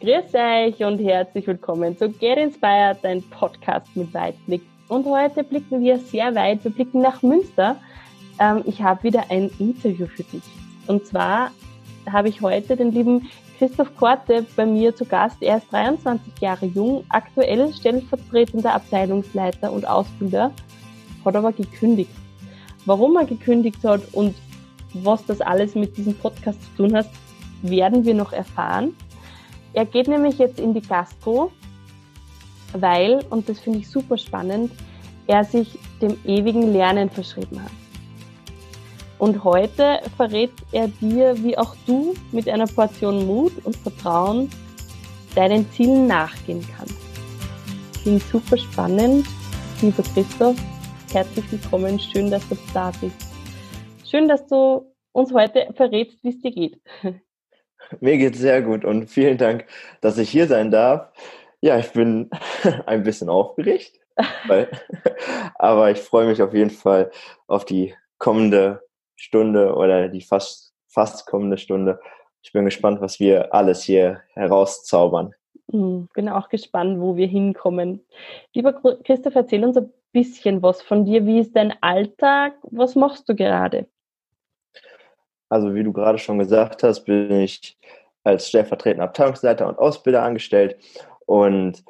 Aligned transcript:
Grüß 0.00 0.34
euch 0.34 0.82
und 0.82 0.98
herzlich 0.98 1.46
willkommen 1.46 1.94
zu 1.94 2.08
Get 2.08 2.38
Inspired, 2.38 2.96
dein 3.02 3.22
Podcast 3.22 3.94
mit 3.94 4.14
Weitblick. 4.14 4.62
Und 4.88 5.04
heute 5.04 5.44
blicken 5.44 5.82
wir 5.82 5.98
sehr 5.98 6.34
weit, 6.34 6.64
wir 6.64 6.70
blicken 6.70 7.02
nach 7.02 7.20
Münster. 7.20 7.76
Ähm, 8.38 8.62
ich 8.64 8.80
habe 8.80 9.02
wieder 9.02 9.24
ein 9.28 9.50
Interview 9.58 10.06
für 10.06 10.22
dich. 10.22 10.42
Und 10.86 11.04
zwar 11.06 11.50
habe 12.10 12.30
ich 12.30 12.40
heute 12.40 12.76
den 12.76 12.92
lieben 12.92 13.28
Christoph 13.58 13.94
Korte 13.94 14.46
bei 14.56 14.64
mir 14.64 14.96
zu 14.96 15.04
Gast. 15.04 15.36
Er 15.42 15.58
ist 15.58 15.70
23 15.70 16.32
Jahre 16.40 16.64
jung, 16.64 17.04
aktuell 17.10 17.70
stellvertretender 17.74 18.72
Abteilungsleiter 18.72 19.70
und 19.70 19.86
Ausbilder, 19.86 20.50
hat 21.26 21.36
aber 21.36 21.52
gekündigt. 21.52 22.14
Warum 22.86 23.18
er 23.18 23.26
gekündigt 23.26 23.84
hat 23.84 24.00
und 24.12 24.34
was 24.94 25.26
das 25.26 25.42
alles 25.42 25.74
mit 25.74 25.98
diesem 25.98 26.14
Podcast 26.14 26.58
zu 26.62 26.84
tun 26.84 26.96
hat, 26.96 27.10
werden 27.60 28.06
wir 28.06 28.14
noch 28.14 28.32
erfahren. 28.32 28.96
Er 29.72 29.86
geht 29.86 30.08
nämlich 30.08 30.38
jetzt 30.38 30.58
in 30.58 30.74
die 30.74 30.82
Gastro, 30.82 31.52
weil, 32.72 33.24
und 33.30 33.48
das 33.48 33.60
finde 33.60 33.80
ich 33.80 33.88
super 33.88 34.18
spannend, 34.18 34.72
er 35.26 35.44
sich 35.44 35.78
dem 36.00 36.18
ewigen 36.24 36.72
Lernen 36.72 37.08
verschrieben 37.08 37.62
hat. 37.62 37.70
Und 39.18 39.44
heute 39.44 40.00
verrät 40.16 40.52
er 40.72 40.88
dir, 40.88 41.36
wie 41.44 41.56
auch 41.56 41.76
du 41.86 42.14
mit 42.32 42.48
einer 42.48 42.66
Portion 42.66 43.26
Mut 43.26 43.52
und 43.64 43.76
Vertrauen 43.76 44.50
deinen 45.34 45.70
Zielen 45.72 46.06
nachgehen 46.06 46.66
kannst. 46.76 46.96
Klingt 48.02 48.22
super 48.22 48.56
spannend. 48.56 49.26
Lieber 49.82 50.02
Christoph, 50.14 50.56
herzlich 51.12 51.52
willkommen. 51.52 52.00
Schön, 52.00 52.30
dass 52.30 52.48
du 52.48 52.56
da 52.72 52.90
bist. 53.00 53.16
Schön, 54.10 54.26
dass 54.26 54.46
du 54.46 54.90
uns 55.12 55.32
heute 55.32 55.68
verrätst, 55.74 56.24
wie 56.24 56.30
es 56.30 56.40
dir 56.40 56.50
geht. 56.50 56.80
Mir 57.98 58.18
geht's 58.18 58.38
sehr 58.38 58.62
gut 58.62 58.84
und 58.84 59.08
vielen 59.08 59.38
Dank, 59.38 59.66
dass 60.00 60.18
ich 60.18 60.30
hier 60.30 60.46
sein 60.46 60.70
darf. 60.70 61.08
Ja, 61.60 61.78
ich 61.78 61.92
bin 61.92 62.30
ein 62.86 63.02
bisschen 63.02 63.28
aufgeregt, 63.28 63.98
weil, 64.46 64.70
aber 65.56 65.90
ich 65.90 65.98
freue 65.98 66.26
mich 66.26 66.40
auf 66.40 66.54
jeden 66.54 66.70
Fall 66.70 67.10
auf 67.48 67.64
die 67.64 67.94
kommende 68.18 68.82
Stunde 69.16 69.74
oder 69.74 70.08
die 70.08 70.22
fast, 70.22 70.72
fast 70.88 71.26
kommende 71.26 71.58
Stunde. 71.58 72.00
Ich 72.42 72.52
bin 72.52 72.64
gespannt, 72.64 73.00
was 73.00 73.20
wir 73.20 73.52
alles 73.52 73.82
hier 73.82 74.22
herauszaubern. 74.34 75.34
Hm, 75.70 76.08
bin 76.14 76.28
auch 76.28 76.48
gespannt, 76.48 77.00
wo 77.00 77.16
wir 77.16 77.26
hinkommen. 77.26 78.04
Lieber 78.54 78.72
Christoph, 79.04 79.34
erzähl 79.34 79.64
uns 79.64 79.76
ein 79.76 79.92
bisschen 80.12 80.62
was 80.62 80.80
von 80.82 81.04
dir. 81.04 81.26
Wie 81.26 81.38
ist 81.38 81.54
dein 81.54 81.74
Alltag? 81.82 82.54
Was 82.62 82.94
machst 82.94 83.28
du 83.28 83.34
gerade? 83.34 83.86
Also 85.50 85.74
wie 85.74 85.82
du 85.82 85.92
gerade 85.92 86.18
schon 86.18 86.38
gesagt 86.38 86.82
hast, 86.82 87.04
bin 87.04 87.30
ich 87.32 87.76
als 88.24 88.48
stellvertretender 88.48 89.04
Abteilungsleiter 89.04 89.68
und 89.68 89.78
Ausbilder 89.78 90.22
angestellt. 90.22 90.76
Und 91.26 91.84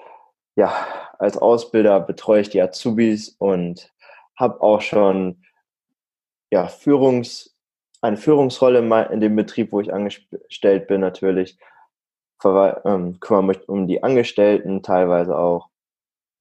ja, 0.57 0.73
als 1.19 1.37
Ausbilder 1.37 2.01
betreue 2.01 2.41
ich 2.41 2.49
die 2.49 2.63
Azubis 2.63 3.37
und 3.39 3.93
habe 4.37 4.61
auch 4.63 4.81
schon 4.81 5.45
ja, 6.51 6.67
Führungs, 6.67 7.55
eine 8.01 8.17
Führungsrolle 8.17 8.81
in 9.11 9.21
dem 9.21 9.37
Betrieb, 9.37 9.73
wo 9.73 9.81
ich 9.81 9.93
angestellt 9.93 10.87
bin, 10.89 11.03
natürlich. 11.03 11.59
Ver 12.41 12.81
ähm, 12.87 13.21
kümmere 13.21 13.45
mich 13.45 13.69
um 13.69 13.87
die 13.87 14.03
Angestellten 14.03 14.83
teilweise 14.83 15.37
auch, 15.37 15.69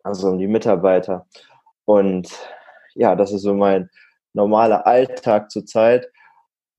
also 0.04 0.30
um 0.30 0.40
die 0.40 0.48
Mitarbeiter. 0.48 1.28
Und 1.84 2.32
ja, 2.96 3.16
das 3.16 3.34
ist 3.34 3.42
so 3.42 3.54
mein 3.54 3.90
normaler 4.32 4.88
Alltag 4.88 5.52
zurzeit. 5.52 6.10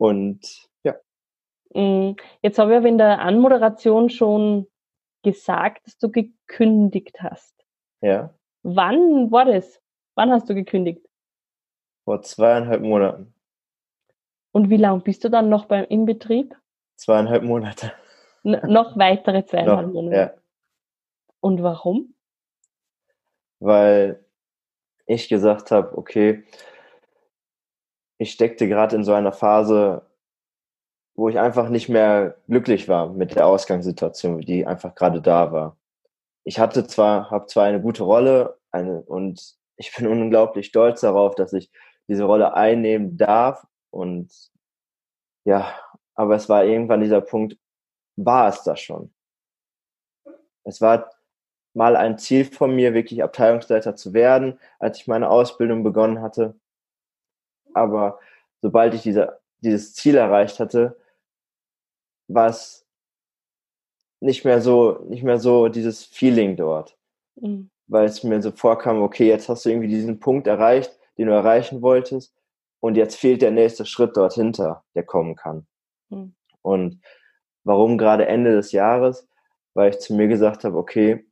Und 0.00 0.70
ja. 0.82 0.94
Mm, 1.74 2.16
jetzt 2.40 2.58
habe 2.58 2.72
ich 2.72 2.78
aber 2.78 2.88
in 2.88 2.96
der 2.96 3.20
Anmoderation 3.20 4.08
schon 4.08 4.66
gesagt, 5.22 5.86
dass 5.86 5.98
du 5.98 6.10
gekündigt 6.10 7.20
hast. 7.20 7.54
Ja. 8.00 8.34
Wann 8.62 9.30
war 9.30 9.44
das? 9.44 9.78
Wann 10.14 10.30
hast 10.30 10.48
du 10.48 10.54
gekündigt? 10.54 11.06
Vor 12.04 12.22
zweieinhalb 12.22 12.80
Monaten. 12.80 13.34
Und 14.52 14.70
wie 14.70 14.78
lange 14.78 15.00
bist 15.00 15.22
du 15.22 15.28
dann 15.28 15.50
noch 15.50 15.66
beim 15.66 15.84
im 15.84 16.06
Betrieb? 16.06 16.56
Zweieinhalb 16.96 17.42
Monate. 17.42 17.92
N 18.42 18.58
noch 18.68 18.96
weitere 18.96 19.44
zweieinhalb 19.44 19.88
noch, 19.88 19.92
Monate. 19.92 20.16
Ja. 20.16 20.34
Und 21.40 21.62
warum? 21.62 22.14
Weil 23.58 24.24
ich 25.04 25.28
gesagt 25.28 25.70
habe, 25.70 25.96
okay, 25.96 26.44
ich 28.20 28.32
steckte 28.32 28.68
gerade 28.68 28.96
in 28.96 29.02
so 29.02 29.14
einer 29.14 29.32
Phase, 29.32 30.02
wo 31.14 31.30
ich 31.30 31.38
einfach 31.38 31.70
nicht 31.70 31.88
mehr 31.88 32.36
glücklich 32.48 32.86
war 32.86 33.08
mit 33.14 33.34
der 33.34 33.46
Ausgangssituation, 33.46 34.42
die 34.42 34.66
einfach 34.66 34.94
gerade 34.94 35.22
da 35.22 35.52
war. 35.52 35.78
Ich 36.44 36.58
hatte 36.60 36.86
zwar, 36.86 37.30
habe 37.30 37.46
zwar 37.46 37.64
eine 37.64 37.80
gute 37.80 38.02
Rolle 38.02 38.58
eine, 38.72 39.00
und 39.00 39.56
ich 39.76 39.96
bin 39.96 40.06
unglaublich 40.22 40.66
stolz 40.66 41.00
darauf, 41.00 41.34
dass 41.34 41.54
ich 41.54 41.70
diese 42.08 42.24
Rolle 42.24 42.52
einnehmen 42.52 43.16
darf 43.16 43.66
und 43.88 44.30
ja, 45.46 45.74
aber 46.14 46.34
es 46.34 46.46
war 46.50 46.64
irgendwann 46.64 47.00
dieser 47.00 47.22
Punkt, 47.22 47.56
war 48.16 48.48
es 48.48 48.62
das 48.64 48.80
schon. 48.80 49.14
Es 50.64 50.82
war 50.82 51.10
mal 51.72 51.96
ein 51.96 52.18
Ziel 52.18 52.44
von 52.44 52.76
mir, 52.76 52.92
wirklich 52.92 53.22
Abteilungsleiter 53.22 53.96
zu 53.96 54.12
werden, 54.12 54.60
als 54.78 54.98
ich 54.98 55.06
meine 55.06 55.30
Ausbildung 55.30 55.82
begonnen 55.82 56.20
hatte 56.20 56.54
aber 57.74 58.18
sobald 58.62 58.94
ich 58.94 59.02
diese, 59.02 59.38
dieses 59.60 59.94
Ziel 59.94 60.16
erreicht 60.16 60.60
hatte, 60.60 60.96
war 62.28 62.48
es 62.48 62.86
nicht 64.20 64.44
mehr 64.44 64.60
so, 64.60 65.04
nicht 65.08 65.22
mehr 65.22 65.38
so 65.38 65.68
dieses 65.68 66.04
Feeling 66.04 66.56
dort. 66.56 66.96
Mhm. 67.36 67.70
Weil 67.86 68.04
es 68.06 68.22
mir 68.22 68.40
so 68.40 68.52
vorkam, 68.52 69.02
okay, 69.02 69.26
jetzt 69.26 69.48
hast 69.48 69.64
du 69.64 69.70
irgendwie 69.70 69.88
diesen 69.88 70.20
Punkt 70.20 70.46
erreicht, 70.46 70.96
den 71.18 71.26
du 71.26 71.32
erreichen 71.32 71.82
wolltest, 71.82 72.34
und 72.80 72.96
jetzt 72.96 73.16
fehlt 73.16 73.42
der 73.42 73.50
nächste 73.50 73.84
Schritt 73.84 74.16
dort 74.16 74.32
hinter, 74.32 74.84
der 74.94 75.04
kommen 75.04 75.36
kann. 75.36 75.66
Mhm. 76.08 76.34
Und 76.62 77.02
warum 77.64 77.98
gerade 77.98 78.26
Ende 78.26 78.52
des 78.52 78.72
Jahres? 78.72 79.28
Weil 79.74 79.90
ich 79.90 79.98
zu 80.00 80.14
mir 80.14 80.28
gesagt 80.28 80.64
habe, 80.64 80.76
okay, 80.76 81.26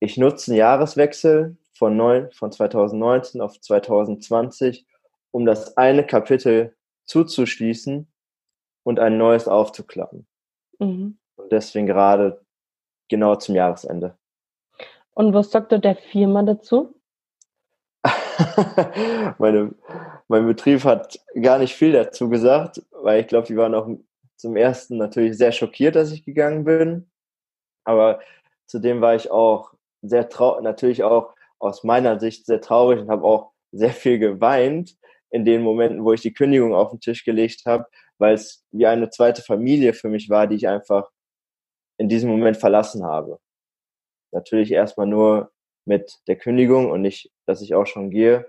ich 0.00 0.16
nutze 0.16 0.50
einen 0.50 0.58
Jahreswechsel 0.58 1.56
von, 1.72 1.96
neun, 1.96 2.30
von 2.32 2.52
2019 2.52 3.40
auf 3.40 3.60
2020, 3.60 4.86
um 5.30 5.44
das 5.46 5.76
eine 5.76 6.06
Kapitel 6.06 6.76
zuzuschließen 7.06 8.10
und 8.84 8.98
ein 8.98 9.18
neues 9.18 9.48
aufzuklappen. 9.48 10.26
Mhm. 10.78 11.18
Und 11.36 11.52
deswegen 11.52 11.86
gerade 11.86 12.44
genau 13.08 13.36
zum 13.36 13.54
Jahresende. 13.54 14.16
Und 15.14 15.34
was 15.34 15.50
sagt 15.50 15.72
der 15.72 15.96
Firma 15.96 16.42
dazu? 16.42 16.94
Meine, 19.38 19.74
mein 20.28 20.46
Betrieb 20.46 20.84
hat 20.84 21.18
gar 21.40 21.58
nicht 21.58 21.74
viel 21.74 21.92
dazu 21.92 22.28
gesagt, 22.28 22.82
weil 22.92 23.20
ich 23.20 23.26
glaube, 23.26 23.46
die 23.46 23.56
waren 23.56 23.74
auch 23.74 23.88
zum 24.36 24.56
ersten 24.56 24.96
natürlich 24.96 25.36
sehr 25.36 25.52
schockiert, 25.52 25.96
dass 25.96 26.12
ich 26.12 26.24
gegangen 26.24 26.64
bin. 26.64 27.10
Aber 27.84 28.20
zudem 28.66 29.00
war 29.00 29.16
ich 29.16 29.30
auch 29.30 29.74
sehr 30.02 30.28
traurig, 30.28 30.62
natürlich 30.62 31.02
auch 31.02 31.34
aus 31.58 31.82
meiner 31.82 32.20
Sicht 32.20 32.46
sehr 32.46 32.60
traurig 32.60 33.00
und 33.00 33.10
habe 33.10 33.24
auch 33.24 33.52
sehr 33.72 33.92
viel 33.92 34.18
geweint, 34.18 34.96
in 35.30 35.44
den 35.44 35.62
Momenten, 35.62 36.04
wo 36.04 36.12
ich 36.12 36.22
die 36.22 36.32
Kündigung 36.32 36.74
auf 36.74 36.90
den 36.90 37.00
Tisch 37.00 37.24
gelegt 37.24 37.66
habe, 37.66 37.86
weil 38.18 38.34
es 38.34 38.64
wie 38.70 38.86
eine 38.86 39.10
zweite 39.10 39.42
Familie 39.42 39.92
für 39.92 40.08
mich 40.08 40.28
war, 40.28 40.46
die 40.46 40.56
ich 40.56 40.68
einfach 40.68 41.10
in 41.98 42.08
diesem 42.08 42.30
Moment 42.30 42.56
verlassen 42.56 43.04
habe. 43.04 43.40
Natürlich 44.32 44.72
erstmal 44.72 45.06
nur 45.06 45.52
mit 45.84 46.20
der 46.26 46.36
Kündigung 46.36 46.90
und 46.90 47.02
nicht, 47.02 47.32
dass 47.46 47.62
ich 47.62 47.74
auch 47.74 47.86
schon 47.86 48.10
gehe. 48.10 48.48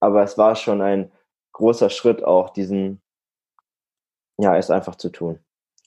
Aber 0.00 0.22
es 0.22 0.36
war 0.38 0.56
schon 0.56 0.80
ein 0.82 1.12
großer 1.52 1.90
Schritt 1.90 2.24
auch, 2.24 2.50
diesen, 2.50 3.02
ja, 4.38 4.56
es 4.56 4.70
einfach 4.70 4.96
zu 4.96 5.10
tun. 5.10 5.38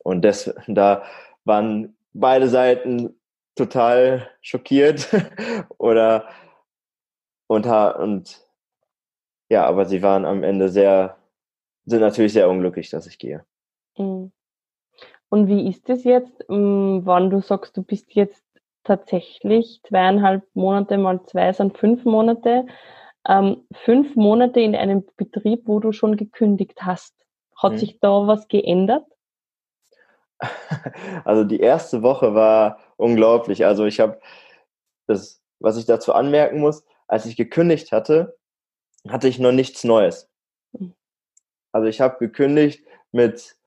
Und 0.04 0.24
das, 0.24 0.54
da 0.68 1.04
waren 1.44 1.98
beide 2.14 2.48
Seiten 2.48 3.20
total 3.56 4.30
schockiert 4.42 5.10
oder 5.78 6.30
und, 7.48 7.66
und 7.66 8.45
ja, 9.50 9.66
aber 9.66 9.86
sie 9.86 10.02
waren 10.02 10.26
am 10.26 10.44
Ende 10.44 10.70
sehr, 10.70 11.18
sind 11.86 12.02
natürlich 12.02 12.34
sehr 12.34 12.50
unglücklich, 12.50 12.90
dass 12.90 13.08
ich 13.08 13.20
gehe. 13.20 13.46
Mhm. 13.98 14.32
Und 15.30 15.48
wie 15.48 15.68
ist 15.68 15.90
es 15.90 16.04
jetzt, 16.04 16.46
mm, 16.48 17.00
wann 17.04 17.30
du 17.30 17.42
sagst, 17.42 17.76
du 17.78 17.84
bist 17.84 18.14
jetzt 18.14 18.44
tatsächlich 18.84 19.82
zweieinhalb 19.84 20.44
Monate 20.54 20.98
mal 20.98 21.24
zwei 21.24 21.52
sind 21.52 21.78
fünf 21.78 22.06
Monate, 22.06 22.66
ähm, 23.28 23.66
fünf 23.74 24.16
Monate 24.16 24.62
in 24.62 24.76
einem 24.76 25.04
Betrieb, 25.18 25.64
wo 25.66 25.80
du 25.80 25.92
schon 25.92 26.16
gekündigt 26.16 26.84
hast. 26.84 27.14
Hat 27.56 27.74
mhm. 27.74 27.78
sich 27.78 28.00
da 28.00 28.28
was 28.28 28.48
geändert? 28.48 29.06
Also 31.24 31.44
die 31.44 31.60
erste 31.60 32.04
Woche 32.04 32.36
war 32.36 32.80
unglaublich. 32.98 33.66
Also 33.66 33.86
ich 33.86 34.00
habe 34.00 34.20
das, 35.08 35.42
was 35.60 35.78
ich 35.78 35.86
dazu 35.86 36.14
anmerken 36.14 36.60
muss, 36.60 36.86
als 37.08 37.26
ich 37.26 37.36
gekündigt 37.36 37.92
hatte, 37.92 38.38
hatte 39.08 39.28
ich 39.28 39.40
noch 39.40 39.52
nichts 39.52 39.84
Neues. 39.84 40.30
Hm. 40.78 40.94
Also 41.72 41.88
ich 41.88 42.02
habe 42.02 42.18
gekündigt 42.20 42.86
mit, 43.12 43.58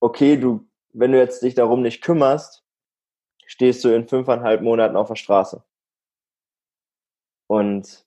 okay, 0.00 0.36
du, 0.36 0.66
wenn 0.92 1.12
du 1.12 1.18
jetzt 1.18 1.42
dich 1.42 1.54
darum 1.54 1.82
nicht 1.82 2.02
kümmerst, 2.02 2.64
stehst 3.46 3.84
du 3.84 3.94
in 3.94 4.08
fünfeinhalb 4.08 4.62
Monaten 4.62 4.96
auf 4.96 5.08
der 5.08 5.16
Straße. 5.16 5.62
Und 7.46 8.04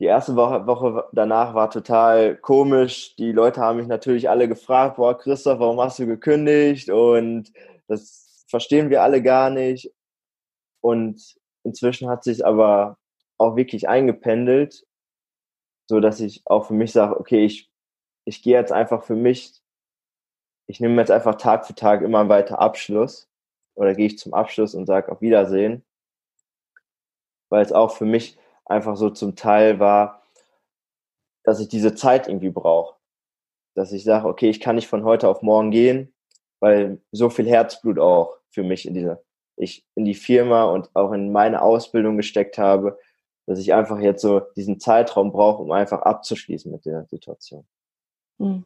die 0.00 0.06
erste 0.06 0.34
Woche, 0.34 0.66
Woche 0.66 1.08
danach 1.12 1.54
war 1.54 1.70
total 1.70 2.36
komisch. 2.36 3.14
Die 3.16 3.30
Leute 3.30 3.60
haben 3.60 3.78
mich 3.78 3.86
natürlich 3.86 4.28
alle 4.28 4.48
gefragt, 4.48 4.96
boah, 4.96 5.16
Christoph, 5.16 5.60
warum 5.60 5.80
hast 5.80 6.00
du 6.00 6.06
gekündigt? 6.06 6.90
Und 6.90 7.52
das 7.86 8.44
verstehen 8.48 8.90
wir 8.90 9.02
alle 9.02 9.22
gar 9.22 9.50
nicht. 9.50 9.92
Und 10.80 11.36
inzwischen 11.62 12.08
hat 12.08 12.24
sich 12.24 12.44
aber 12.44 12.98
auch 13.38 13.54
wirklich 13.54 13.88
eingependelt, 13.88 14.84
so 15.86 16.00
dass 16.00 16.20
ich 16.20 16.42
auch 16.46 16.66
für 16.66 16.74
mich 16.74 16.92
sage, 16.92 17.18
okay, 17.18 17.44
ich, 17.44 17.70
ich 18.24 18.42
gehe 18.42 18.58
jetzt 18.58 18.72
einfach 18.72 19.02
für 19.02 19.16
mich, 19.16 19.62
ich 20.66 20.80
nehme 20.80 21.00
jetzt 21.00 21.10
einfach 21.10 21.34
Tag 21.36 21.66
für 21.66 21.74
Tag 21.74 22.02
immer 22.02 22.28
weiter 22.28 22.58
Abschluss 22.60 23.28
oder 23.74 23.94
gehe 23.94 24.06
ich 24.06 24.18
zum 24.18 24.34
Abschluss 24.34 24.74
und 24.74 24.86
sage 24.86 25.10
auf 25.10 25.20
Wiedersehen, 25.20 25.84
weil 27.48 27.62
es 27.62 27.72
auch 27.72 27.92
für 27.92 28.06
mich 28.06 28.38
einfach 28.64 28.96
so 28.96 29.10
zum 29.10 29.36
Teil 29.36 29.80
war, 29.80 30.22
dass 31.44 31.60
ich 31.60 31.68
diese 31.68 31.94
Zeit 31.94 32.28
irgendwie 32.28 32.50
brauche. 32.50 32.96
Dass 33.74 33.92
ich 33.92 34.04
sage, 34.04 34.28
okay, 34.28 34.50
ich 34.50 34.60
kann 34.60 34.76
nicht 34.76 34.88
von 34.88 35.04
heute 35.04 35.28
auf 35.28 35.42
morgen 35.42 35.70
gehen, 35.70 36.12
weil 36.60 37.00
so 37.10 37.30
viel 37.30 37.48
Herzblut 37.48 37.98
auch 37.98 38.38
für 38.50 38.62
mich 38.62 38.86
in 38.86 38.94
dieser, 38.94 39.22
ich 39.56 39.84
in 39.94 40.04
die 40.04 40.14
Firma 40.14 40.64
und 40.64 40.94
auch 40.94 41.12
in 41.12 41.32
meine 41.32 41.62
Ausbildung 41.62 42.16
gesteckt 42.16 42.58
habe, 42.58 42.98
dass 43.46 43.58
ich 43.58 43.74
einfach 43.74 43.98
jetzt 43.98 44.22
so 44.22 44.40
diesen 44.56 44.80
Zeitraum 44.80 45.32
brauche, 45.32 45.62
um 45.62 45.72
einfach 45.72 46.02
abzuschließen 46.02 46.70
mit 46.70 46.84
der 46.84 47.06
Situation. 47.06 47.66
Hm. 48.38 48.64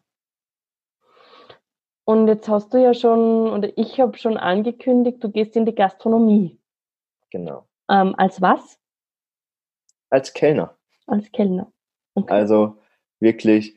Und 2.05 2.29
jetzt 2.29 2.49
hast 2.49 2.73
du 2.73 2.81
ja 2.81 2.95
schon, 2.95 3.51
oder 3.51 3.77
ich 3.77 4.01
habe 4.01 4.17
schon 4.17 4.37
angekündigt, 4.37 5.25
du 5.25 5.31
gehst 5.31 5.57
in 5.57 5.67
die 5.67 5.75
Gastronomie. 5.75 6.61
Genau. 7.31 7.67
Ähm, 7.91 8.15
als 8.17 8.41
was? 8.41 8.79
Als 10.11 10.33
Kellner. 10.33 10.77
Als 11.07 11.31
Kellner. 11.33 11.73
Okay. 12.15 12.33
Also 12.33 12.79
wirklich 13.19 13.77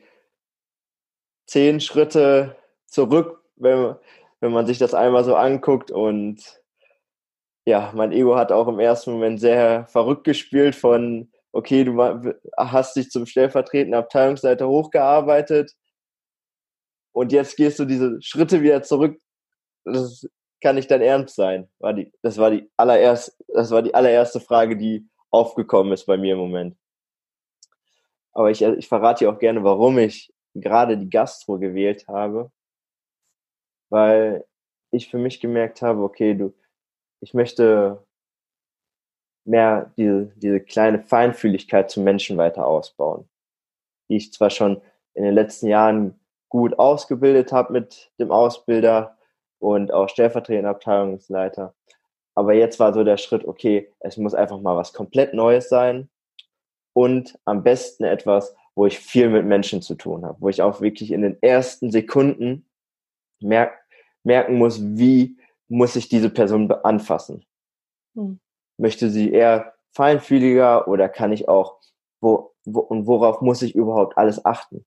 zehn 1.46 1.80
Schritte 1.80 2.56
zurück, 2.86 3.44
wenn, 3.56 3.96
wenn 4.38 4.52
man 4.52 4.66
sich 4.66 4.78
das 4.78 4.94
einmal 4.94 5.24
so 5.24 5.34
anguckt. 5.34 5.90
Und 5.90 6.59
ja, 7.70 7.92
mein 7.94 8.10
Ego 8.10 8.36
hat 8.36 8.50
auch 8.50 8.66
im 8.66 8.80
ersten 8.80 9.12
Moment 9.12 9.40
sehr 9.40 9.86
verrückt 9.86 10.24
gespielt 10.24 10.74
von, 10.74 11.30
okay, 11.52 11.84
du 11.84 11.96
hast 12.56 12.96
dich 12.96 13.10
zum 13.10 13.26
stellvertretenden 13.26 13.98
Abteilungsleiter 13.98 14.68
hochgearbeitet 14.68 15.76
und 17.12 17.32
jetzt 17.32 17.56
gehst 17.56 17.78
du 17.78 17.84
diese 17.84 18.20
Schritte 18.22 18.62
wieder 18.62 18.82
zurück. 18.82 19.20
Das 19.84 20.28
kann 20.60 20.74
nicht 20.74 20.90
dein 20.90 21.00
Ernst 21.00 21.36
sein. 21.36 21.68
War 21.78 21.94
die, 21.94 22.12
das 22.22 22.38
war 22.38 22.50
die 22.50 22.68
allererste, 22.76 23.32
das 23.48 23.70
war 23.70 23.82
die 23.82 23.94
allererste 23.94 24.40
Frage, 24.40 24.76
die 24.76 25.08
aufgekommen 25.30 25.92
ist 25.92 26.06
bei 26.06 26.16
mir 26.16 26.32
im 26.34 26.40
Moment. 26.40 26.76
Aber 28.32 28.50
ich, 28.50 28.62
ich 28.62 28.88
verrate 28.88 29.24
dir 29.24 29.30
auch 29.30 29.38
gerne, 29.38 29.62
warum 29.62 29.98
ich 29.98 30.32
gerade 30.54 30.98
die 30.98 31.10
Gastro 31.10 31.58
gewählt 31.58 32.08
habe. 32.08 32.50
Weil 33.90 34.44
ich 34.90 35.08
für 35.08 35.18
mich 35.18 35.40
gemerkt 35.40 35.82
habe, 35.82 36.02
okay, 36.02 36.34
du, 36.34 36.52
ich 37.20 37.34
möchte 37.34 38.04
mehr 39.44 39.92
diese, 39.96 40.32
diese 40.36 40.60
kleine 40.60 41.02
Feinfühligkeit 41.02 41.90
zum 41.90 42.04
Menschen 42.04 42.36
weiter 42.38 42.66
ausbauen. 42.66 43.28
Die 44.08 44.16
ich 44.16 44.32
zwar 44.32 44.50
schon 44.50 44.80
in 45.14 45.24
den 45.24 45.34
letzten 45.34 45.66
Jahren 45.66 46.18
gut 46.48 46.78
ausgebildet 46.78 47.52
habe 47.52 47.72
mit 47.72 48.10
dem 48.18 48.30
Ausbilder 48.30 49.16
und 49.58 49.92
auch 49.92 50.08
stellvertretender 50.08 50.70
Abteilungsleiter. 50.70 51.74
Aber 52.34 52.54
jetzt 52.54 52.80
war 52.80 52.92
so 52.94 53.04
der 53.04 53.16
Schritt, 53.16 53.44
okay, 53.44 53.92
es 54.00 54.16
muss 54.16 54.34
einfach 54.34 54.60
mal 54.60 54.76
was 54.76 54.92
komplett 54.92 55.34
Neues 55.34 55.68
sein 55.68 56.08
und 56.92 57.38
am 57.44 57.62
besten 57.62 58.04
etwas, 58.04 58.54
wo 58.74 58.86
ich 58.86 58.98
viel 58.98 59.28
mit 59.28 59.44
Menschen 59.44 59.82
zu 59.82 59.94
tun 59.94 60.24
habe, 60.24 60.40
wo 60.40 60.48
ich 60.48 60.62
auch 60.62 60.80
wirklich 60.80 61.10
in 61.10 61.22
den 61.22 61.36
ersten 61.42 61.90
Sekunden 61.90 62.68
merk 63.40 63.78
merken 64.22 64.56
muss, 64.56 64.80
wie 64.82 65.39
muss 65.70 65.96
ich 65.96 66.08
diese 66.08 66.30
Person 66.30 66.70
anfassen. 66.70 67.46
Hm. 68.14 68.40
Möchte 68.76 69.08
sie 69.08 69.30
eher 69.30 69.74
feinfühliger 69.92 70.88
oder 70.88 71.08
kann 71.08 71.32
ich 71.32 71.48
auch, 71.48 71.78
wo, 72.20 72.52
wo, 72.64 72.80
und 72.80 73.06
worauf 73.06 73.40
muss 73.40 73.62
ich 73.62 73.74
überhaupt 73.74 74.18
alles 74.18 74.44
achten? 74.44 74.84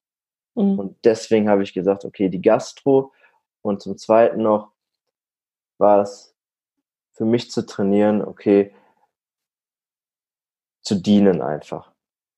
Mhm. 0.55 0.79
Und 0.79 0.97
deswegen 1.03 1.49
habe 1.49 1.63
ich 1.63 1.73
gesagt, 1.73 2.05
okay, 2.05 2.29
die 2.29 2.41
Gastro 2.41 3.11
und 3.61 3.81
zum 3.81 3.97
Zweiten 3.97 4.43
noch 4.43 4.71
war 5.77 6.01
es 6.01 6.35
für 7.13 7.25
mich 7.25 7.51
zu 7.51 7.65
trainieren, 7.65 8.21
okay, 8.21 8.73
zu 10.81 10.95
dienen 10.95 11.41
einfach. 11.41 11.91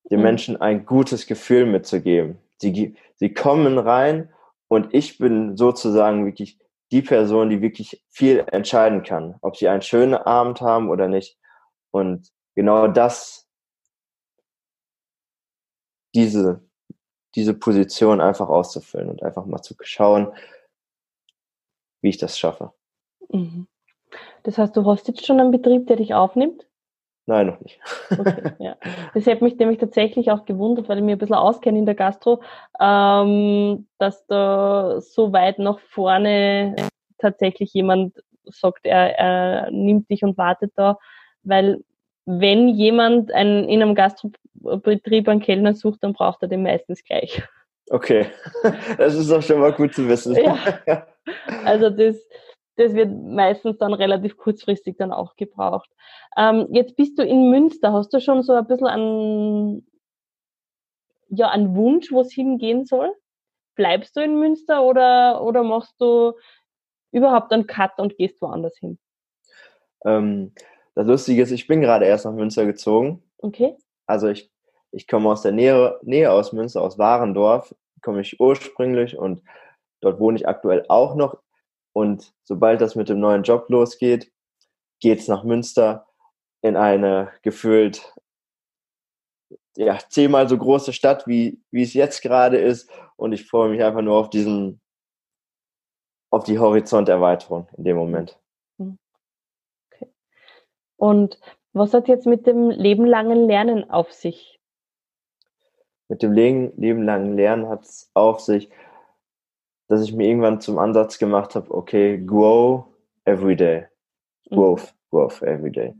Den 0.09 0.19
mhm. 0.19 0.24
Menschen 0.24 0.62
ein 0.62 0.86
gutes 0.86 1.27
Gefühl 1.27 1.65
mitzugeben. 1.65 2.38
Sie, 2.57 2.95
sie 3.15 3.33
kommen 3.33 3.77
rein 3.77 4.31
und 4.68 4.94
ich 4.94 5.18
bin 5.18 5.57
sozusagen 5.57 6.25
wirklich 6.25 6.59
die 6.91 7.01
Person, 7.01 7.49
die 7.49 7.61
wirklich 7.61 8.03
viel 8.09 8.45
entscheiden 8.51 9.03
kann, 9.03 9.35
ob 9.41 9.57
sie 9.57 9.67
einen 9.67 9.81
schönen 9.81 10.13
Abend 10.13 10.61
haben 10.61 10.89
oder 10.89 11.07
nicht. 11.07 11.37
Und 11.91 12.31
genau 12.53 12.87
das, 12.87 13.47
diese, 16.13 16.63
diese 17.35 17.53
Position 17.53 18.21
einfach 18.21 18.49
auszufüllen 18.49 19.09
und 19.09 19.23
einfach 19.23 19.45
mal 19.45 19.61
zu 19.61 19.75
schauen, 19.81 20.31
wie 22.01 22.09
ich 22.09 22.17
das 22.17 22.37
schaffe. 22.37 22.73
Mhm. 23.29 23.67
Das 24.43 24.57
heißt, 24.57 24.77
du 24.77 24.85
hast 24.85 25.07
jetzt 25.07 25.25
schon 25.25 25.39
einen 25.39 25.51
Betrieb, 25.51 25.87
der 25.87 25.97
dich 25.97 26.13
aufnimmt? 26.13 26.65
Nein, 27.27 27.48
noch 27.48 27.60
nicht. 27.60 27.80
Okay, 28.12 28.51
ja. 28.60 28.75
Das 29.13 29.25
hat 29.25 29.42
mich 29.42 29.57
nämlich 29.57 29.80
tatsächlich 29.80 30.30
auch 30.31 30.45
gewundert, 30.45 30.88
weil 30.88 31.00
ich 31.00 31.04
mir 31.04 31.13
ein 31.13 31.18
bisschen 31.18 31.36
auskenne 31.36 31.80
in 31.80 31.86
der 31.86 31.95
Gastro, 31.95 32.42
ähm, 32.80 33.88
dass 33.98 34.25
da 34.27 35.01
so 35.01 35.33
weit 35.33 35.57
nach 35.57 35.80
vorne 35.80 36.75
tatsächlich 37.18 37.74
jemand 37.74 38.22
sagt, 38.45 38.86
er, 38.86 39.18
er 39.18 39.72
nimmt 39.72 40.10
dich 40.12 40.24
und 40.24 40.38
wartet 40.38 40.74
da, 40.75 41.00
weil 41.44 41.83
wenn 42.25 42.69
jemand 42.69 43.31
einen, 43.31 43.69
in 43.69 43.81
einem 43.81 43.95
Gastrobetrieb 43.95 45.28
einen 45.28 45.42
Kellner 45.42 45.74
sucht, 45.74 46.04
dann 46.04 46.13
braucht 46.13 46.42
er 46.42 46.48
den 46.48 46.63
meistens 46.63 47.04
gleich. 47.04 47.42
Okay, 47.89 48.28
das 48.98 49.16
ist 49.16 49.30
doch 49.30 49.42
schon 49.42 49.60
mal 49.60 49.74
gut 49.74 49.94
zu 49.94 50.07
wissen. 50.07 50.36
Ja. 50.36 51.07
Also 51.66 51.89
das, 51.89 52.18
das 52.77 52.94
wird 52.94 53.12
meistens 53.12 53.77
dann 53.77 53.94
relativ 53.94 54.38
kurzfristig 54.38 54.97
dann 54.97 55.11
auch 55.11 55.35
gebraucht. 55.35 55.90
Ähm, 56.38 56.68
jetzt 56.71 56.95
bist 56.95 57.18
du 57.18 57.23
in 57.23 57.49
Münster. 57.49 57.94
Hast 57.94 58.14
du 58.14 58.19
schon 58.19 58.44
so 58.44 58.54
ein 58.54 58.68
bisschen 58.68 58.88
einen, 58.88 59.88
ja, 61.30 61.49
einen 61.49 61.76
Wunsch, 61.76 62.11
wo 62.11 62.21
es 62.21 62.33
hingehen 62.33 62.85
soll? 62.85 63.14
Bleibst 63.76 64.16
du 64.16 64.21
in 64.21 64.40
Münster 64.40 64.83
oder, 64.83 65.42
oder 65.42 65.64
machst 65.64 65.95
du 65.99 66.33
überhaupt 67.11 67.52
einen 67.52 67.68
Cut 67.68 67.97
und 67.97 68.18
gehst 68.18 68.42
woanders 68.42 68.78
hin? 68.78 68.97
Ähm, 70.06 70.54
das 70.95 71.07
Lustige 71.07 71.42
ist, 71.42 71.52
ich 71.52 71.68
bin 71.68 71.81
gerade 71.81 72.06
erst 72.06 72.26
nach 72.26 72.33
Münster 72.33 72.66
gezogen. 72.66 73.23
Okay. 73.38 73.76
Also 74.06 74.28
ich, 74.28 74.52
ich 74.92 75.07
komme 75.07 75.30
aus 75.30 75.42
der 75.42 75.52
Nähe, 75.52 75.97
Nähe 76.04 76.31
aus 76.31 76.54
Münster, 76.54 76.81
aus 76.81 76.97
Warendorf, 76.97 77.73
komme 78.02 78.21
ich 78.21 78.40
ursprünglich 78.40 79.18
und 79.18 79.42
dort 80.02 80.19
wohne 80.19 80.38
ich 80.38 80.47
aktuell 80.47 80.85
auch 80.90 81.16
noch 81.16 81.38
und 81.95 82.33
sobald 82.44 82.81
das 82.81 82.95
mit 82.95 83.07
dem 83.07 83.21
neuen 83.21 83.44
Job 83.44 83.69
losgeht, 83.69 84.30
geht's 84.99 85.30
nach 85.30 85.45
Münster 85.45 86.06
in 86.61 86.75
eine 86.75 87.31
gefühlt 87.42 88.14
ja, 89.78 89.97
zehnmal 90.09 90.49
so 90.49 90.57
große 90.57 90.92
Stadt, 90.92 91.25
wie, 91.25 91.61
wie 91.71 91.83
es 91.83 91.94
jetzt 91.94 92.21
gerade 92.21 92.57
ist. 92.57 92.90
Und 93.16 93.31
ich 93.31 93.47
freue 93.47 93.69
mich 93.69 93.81
einfach 93.81 94.02
nur 94.02 94.16
auf 94.18 94.30
diesen, 94.30 94.81
auf 96.31 96.44
die 96.44 96.59
Horizonterweiterung 96.59 97.69
in 97.78 97.85
dem 97.85 97.95
Moment. 97.95 98.37
Hm. 98.78 98.97
Okay. 99.90 100.11
Und 100.97 101.40
was 101.71 101.94
hat 101.94 102.09
jetzt 102.09 102.28
mit 102.28 102.45
dem 102.45 102.71
lebenlangen 102.71 103.47
Lernen 103.47 103.90
auf 103.90 104.11
sich? 104.11 104.59
Mit 106.09 106.23
dem 106.23 106.33
lebenlangen 106.33 107.37
Lernen 107.37 107.69
hat 107.69 107.83
es 107.83 108.11
auf 108.14 108.42
sich, 108.42 108.69
dass 109.87 110.01
ich 110.01 110.13
mir 110.13 110.27
irgendwann 110.27 110.61
zum 110.61 110.77
Ansatz 110.77 111.18
gemacht 111.18 111.56
habe, 111.56 111.71
okay, 111.71 112.18
grow 112.25 112.85
every 113.25 113.56
day. 113.56 113.85
Mhm. 114.49 114.56
Growth, 114.56 114.94
mhm. 114.94 115.09
growth 115.09 115.42
every 115.42 115.71
day. 115.71 115.94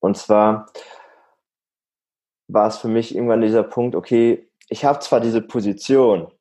Und 0.00 0.16
zwar 0.16 0.70
war 2.48 2.68
es 2.68 2.78
für 2.78 2.88
mich 2.88 3.14
irgendwann 3.14 3.42
dieser 3.42 3.62
Punkt, 3.62 3.94
okay, 3.94 4.48
ich 4.68 4.84
habe 4.84 4.98
zwar 5.00 5.20
diese 5.20 5.42
Position 5.42 6.32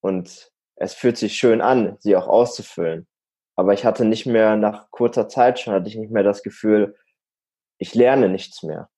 und 0.00 0.52
es 0.76 0.94
fühlt 0.94 1.16
sich 1.16 1.34
schön 1.36 1.60
an, 1.60 1.96
sie 2.00 2.16
auch 2.16 2.28
auszufüllen, 2.28 3.06
aber 3.56 3.72
ich 3.72 3.84
hatte 3.84 4.04
nicht 4.04 4.26
mehr 4.26 4.56
nach 4.56 4.90
kurzer 4.90 5.28
Zeit 5.28 5.58
schon, 5.58 5.74
hatte 5.74 5.88
ich 5.88 5.96
nicht 5.96 6.12
mehr 6.12 6.22
das 6.22 6.42
Gefühl, 6.42 6.96
ich 7.78 7.94
lerne 7.94 8.28
nichts 8.28 8.62
mehr 8.62 8.90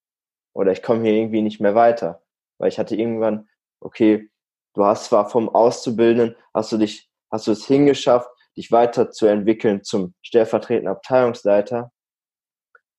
oder 0.53 0.73
ich 0.73 0.83
komme 0.83 1.03
hier 1.03 1.13
irgendwie 1.13 1.43
nicht 1.43 1.61
mehr 1.61 1.75
weiter, 1.75 2.23
weil 2.59 2.69
ich 2.69 2.79
hatte 2.79 2.97
irgendwann, 2.97 3.49
okay, 3.81 4.30
Du 4.75 4.85
hast 4.85 5.07
zwar 5.07 5.29
vom 5.29 5.49
Auszubildenden, 5.49 6.37
hast 6.55 6.73
du 6.73 6.79
dich, 6.79 7.11
hast 7.31 7.47
du 7.47 7.53
es 7.53 7.67
hingeschafft, 7.67 8.31
dich 8.57 8.71
weiterzuentwickeln 8.71 9.83
zum 9.83 10.15
stellvertretenden 10.23 10.93
Abteilungsleiter. 10.93 11.93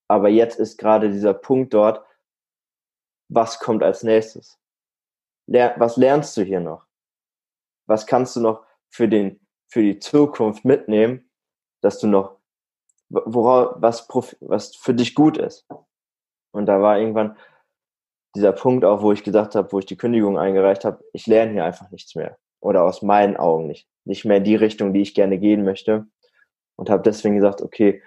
Aber 0.07 0.29
jetzt 0.29 0.59
ist 0.59 0.77
gerade 0.77 1.09
dieser 1.09 1.33
Punkt 1.33 1.73
dort, 1.73 2.05
was 3.29 3.59
kommt 3.59 3.83
als 3.83 4.03
nächstes? 4.03 4.57
was 5.47 5.97
lernst 5.97 6.37
du 6.37 6.43
hier 6.43 6.61
noch? 6.61 6.85
Was 7.85 8.05
kannst 8.05 8.35
du 8.35 8.41
noch 8.41 8.65
für 8.89 9.09
den, 9.09 9.45
für 9.67 9.81
die 9.81 9.99
Zukunft 9.99 10.63
mitnehmen, 10.63 11.29
dass 11.81 11.99
du 11.99 12.07
noch, 12.07 12.37
worauf, 13.09 13.75
was, 13.81 14.07
was 14.39 14.75
für 14.75 14.93
dich 14.93 15.13
gut 15.13 15.37
ist? 15.37 15.67
Und 16.53 16.67
da 16.67 16.81
war 16.81 16.99
irgendwann 16.99 17.37
dieser 18.35 18.53
Punkt 18.53 18.85
auch, 18.85 19.01
wo 19.01 19.11
ich 19.11 19.23
gesagt 19.23 19.55
habe, 19.55 19.71
wo 19.71 19.79
ich 19.79 19.85
die 19.85 19.97
Kündigung 19.97 20.37
eingereicht 20.37 20.85
habe, 20.85 21.03
ich 21.13 21.27
lerne 21.27 21.51
hier 21.51 21.65
einfach 21.65 21.91
nichts 21.91 22.15
mehr. 22.15 22.37
Oder 22.61 22.83
aus 22.83 23.01
meinen 23.01 23.37
Augen 23.37 23.67
nicht. 23.67 23.87
Nicht 24.05 24.25
mehr 24.25 24.37
in 24.37 24.43
die 24.43 24.55
Richtung, 24.55 24.93
die 24.93 25.01
ich 25.01 25.13
gerne 25.13 25.37
gehen 25.39 25.63
möchte. 25.63 26.07
Und 26.75 26.89
habe 26.89 27.03
deswegen 27.03 27.35
gesagt, 27.35 27.61
okay, 27.61 28.01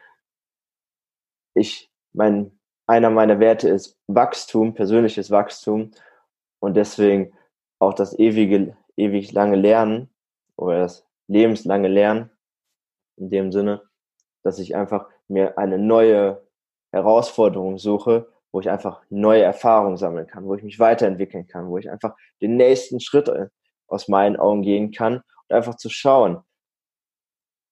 ich, 1.54 1.90
mein, 2.12 2.58
einer 2.86 3.10
meiner 3.10 3.40
Werte 3.40 3.68
ist 3.68 3.98
Wachstum, 4.06 4.74
persönliches 4.74 5.30
Wachstum. 5.30 5.90
Und 6.60 6.76
deswegen 6.76 7.32
auch 7.78 7.94
das 7.94 8.18
ewige, 8.18 8.76
ewig 8.96 9.32
lange 9.32 9.56
Lernen 9.56 10.08
oder 10.56 10.78
das 10.80 11.06
lebenslange 11.28 11.88
Lernen 11.88 12.30
in 13.16 13.30
dem 13.30 13.52
Sinne, 13.52 13.82
dass 14.42 14.58
ich 14.58 14.74
einfach 14.74 15.08
mir 15.28 15.58
eine 15.58 15.78
neue 15.78 16.46
Herausforderung 16.92 17.78
suche, 17.78 18.28
wo 18.54 18.60
ich 18.60 18.70
einfach 18.70 19.02
neue 19.10 19.42
Erfahrungen 19.42 19.96
sammeln 19.96 20.28
kann, 20.28 20.46
wo 20.46 20.54
ich 20.54 20.62
mich 20.62 20.78
weiterentwickeln 20.78 21.48
kann, 21.48 21.68
wo 21.68 21.76
ich 21.76 21.90
einfach 21.90 22.14
den 22.40 22.56
nächsten 22.56 23.00
Schritt 23.00 23.28
äh, 23.28 23.48
aus 23.88 24.06
meinen 24.06 24.36
Augen 24.36 24.62
gehen 24.62 24.92
kann 24.92 25.16
und 25.48 25.56
einfach 25.56 25.74
zu 25.74 25.90
schauen, 25.90 26.38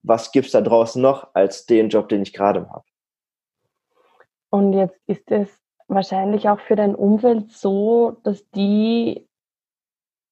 was 0.02 0.32
gibt's 0.32 0.50
da 0.50 0.60
draußen 0.60 1.00
noch 1.00 1.32
als 1.34 1.66
den 1.66 1.88
Job, 1.88 2.08
den 2.08 2.22
ich 2.22 2.32
gerade 2.32 2.68
habe. 2.68 2.82
Und 4.50 4.72
jetzt 4.72 4.98
ist 5.06 5.30
es 5.30 5.48
wahrscheinlich 5.86 6.48
auch 6.48 6.58
für 6.58 6.74
dein 6.74 6.96
Umfeld 6.96 7.52
so, 7.52 8.16
dass 8.24 8.50
die, 8.50 9.28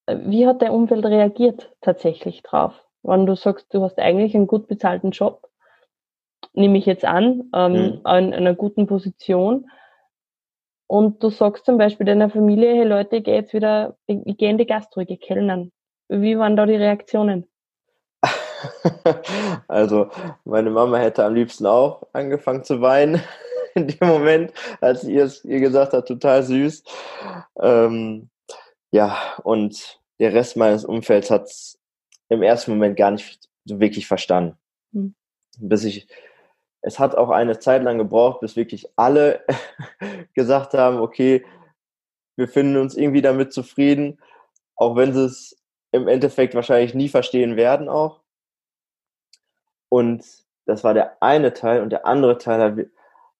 äh, 0.06 0.18
wie 0.24 0.48
hat 0.48 0.62
dein 0.62 0.72
Umfeld 0.72 1.06
reagiert 1.06 1.72
tatsächlich 1.80 2.42
drauf? 2.42 2.74
Wenn 3.04 3.24
du 3.24 3.36
sagst, 3.36 3.72
du 3.72 3.84
hast 3.84 4.00
eigentlich 4.00 4.34
einen 4.34 4.48
gut 4.48 4.66
bezahlten 4.66 5.12
Job, 5.12 5.48
nehme 6.54 6.76
ich 6.76 6.86
jetzt 6.86 7.04
an, 7.04 7.48
ähm, 7.54 7.72
mhm. 7.72 8.00
in 8.04 8.34
einer 8.34 8.54
guten 8.54 8.88
Position, 8.88 9.70
und 10.90 11.22
du 11.22 11.30
sagst 11.30 11.66
zum 11.66 11.78
Beispiel 11.78 12.04
deiner 12.04 12.30
Familie, 12.30 12.74
hey 12.74 12.82
Leute, 12.82 13.18
ich 13.18 13.24
gehe 13.24 13.36
jetzt 13.36 13.54
wieder, 13.54 13.96
ich 14.06 14.36
gehe 14.36 14.50
in 14.50 14.58
die 14.58 14.66
Gastro, 14.66 15.02
ich 15.02 15.06
gehe 15.06 15.18
kellnern. 15.18 15.70
Wie 16.08 16.36
waren 16.36 16.56
da 16.56 16.66
die 16.66 16.74
Reaktionen? 16.74 17.48
Also, 19.68 20.10
meine 20.44 20.70
Mama 20.70 20.98
hätte 20.98 21.24
am 21.24 21.34
liebsten 21.34 21.64
auch 21.64 22.02
angefangen 22.12 22.64
zu 22.64 22.82
weinen 22.82 23.22
in 23.76 23.86
dem 23.86 24.08
Moment, 24.08 24.52
als 24.80 25.04
ihr 25.04 25.24
es 25.24 25.44
ihr 25.44 25.60
gesagt 25.60 25.92
hat, 25.92 26.08
total 26.08 26.42
süß. 26.42 26.82
Ähm, 27.62 28.28
ja, 28.90 29.16
und 29.44 30.00
der 30.18 30.34
Rest 30.34 30.56
meines 30.56 30.84
Umfelds 30.84 31.30
hat 31.30 31.44
es 31.44 31.78
im 32.28 32.42
ersten 32.42 32.72
Moment 32.72 32.96
gar 32.96 33.12
nicht 33.12 33.48
wirklich 33.64 34.08
verstanden. 34.08 34.58
Hm. 34.92 35.14
Bis 35.60 35.84
ich 35.84 36.08
es 36.82 36.98
hat 36.98 37.14
auch 37.14 37.30
eine 37.30 37.58
Zeit 37.58 37.82
lang 37.82 37.98
gebraucht, 37.98 38.40
bis 38.40 38.56
wirklich 38.56 38.88
alle 38.96 39.44
gesagt 40.34 40.74
haben, 40.74 40.98
okay, 40.98 41.44
wir 42.36 42.48
finden 42.48 42.76
uns 42.76 42.96
irgendwie 42.96 43.22
damit 43.22 43.52
zufrieden, 43.52 44.18
auch 44.76 44.96
wenn 44.96 45.12
sie 45.12 45.24
es 45.24 45.56
im 45.92 46.08
Endeffekt 46.08 46.54
wahrscheinlich 46.54 46.94
nie 46.94 47.08
verstehen 47.08 47.56
werden 47.56 47.88
auch. 47.88 48.20
Und 49.88 50.24
das 50.66 50.84
war 50.84 50.94
der 50.94 51.22
eine 51.22 51.52
Teil 51.52 51.82
und 51.82 51.90
der 51.90 52.06
andere 52.06 52.38
Teil 52.38 52.60
hat, 52.60 52.86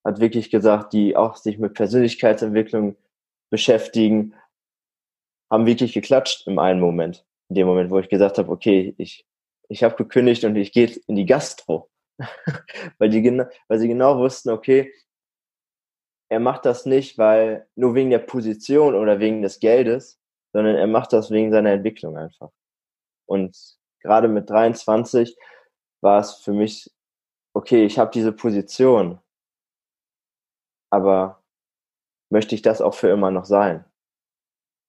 hat 0.04 0.20
wirklich 0.20 0.50
gesagt, 0.50 0.92
die 0.92 1.16
auch 1.16 1.36
sich 1.36 1.58
mit 1.58 1.74
Persönlichkeitsentwicklung 1.74 2.96
beschäftigen, 3.50 4.34
haben 5.50 5.66
wirklich 5.66 5.92
geklatscht 5.92 6.46
im 6.46 6.58
einen 6.58 6.80
Moment. 6.80 7.24
In 7.48 7.56
dem 7.56 7.66
Moment, 7.66 7.90
wo 7.90 7.98
ich 7.98 8.08
gesagt 8.08 8.38
habe, 8.38 8.50
okay, 8.50 8.94
ich, 8.98 9.26
ich 9.68 9.82
habe 9.82 9.96
gekündigt 9.96 10.44
und 10.44 10.56
ich 10.56 10.72
gehe 10.72 10.90
in 11.06 11.16
die 11.16 11.26
Gastro. 11.26 11.89
weil, 12.98 13.08
die, 13.08 13.22
weil 13.68 13.78
sie 13.78 13.88
genau 13.88 14.18
wussten, 14.18 14.50
okay, 14.50 14.92
er 16.30 16.40
macht 16.40 16.64
das 16.64 16.86
nicht, 16.86 17.18
weil 17.18 17.68
nur 17.74 17.94
wegen 17.94 18.10
der 18.10 18.20
Position 18.20 18.94
oder 18.94 19.18
wegen 19.18 19.42
des 19.42 19.58
Geldes, 19.58 20.20
sondern 20.52 20.76
er 20.76 20.86
macht 20.86 21.12
das 21.12 21.30
wegen 21.30 21.50
seiner 21.50 21.72
Entwicklung 21.72 22.16
einfach. 22.16 22.50
Und 23.26 23.56
gerade 24.00 24.28
mit 24.28 24.48
23 24.48 25.36
war 26.02 26.20
es 26.20 26.34
für 26.36 26.52
mich, 26.52 26.90
okay, 27.54 27.84
ich 27.84 27.98
habe 27.98 28.10
diese 28.12 28.32
Position, 28.32 29.20
aber 30.90 31.42
möchte 32.30 32.54
ich 32.54 32.62
das 32.62 32.80
auch 32.80 32.94
für 32.94 33.08
immer 33.08 33.30
noch 33.30 33.44
sein? 33.44 33.84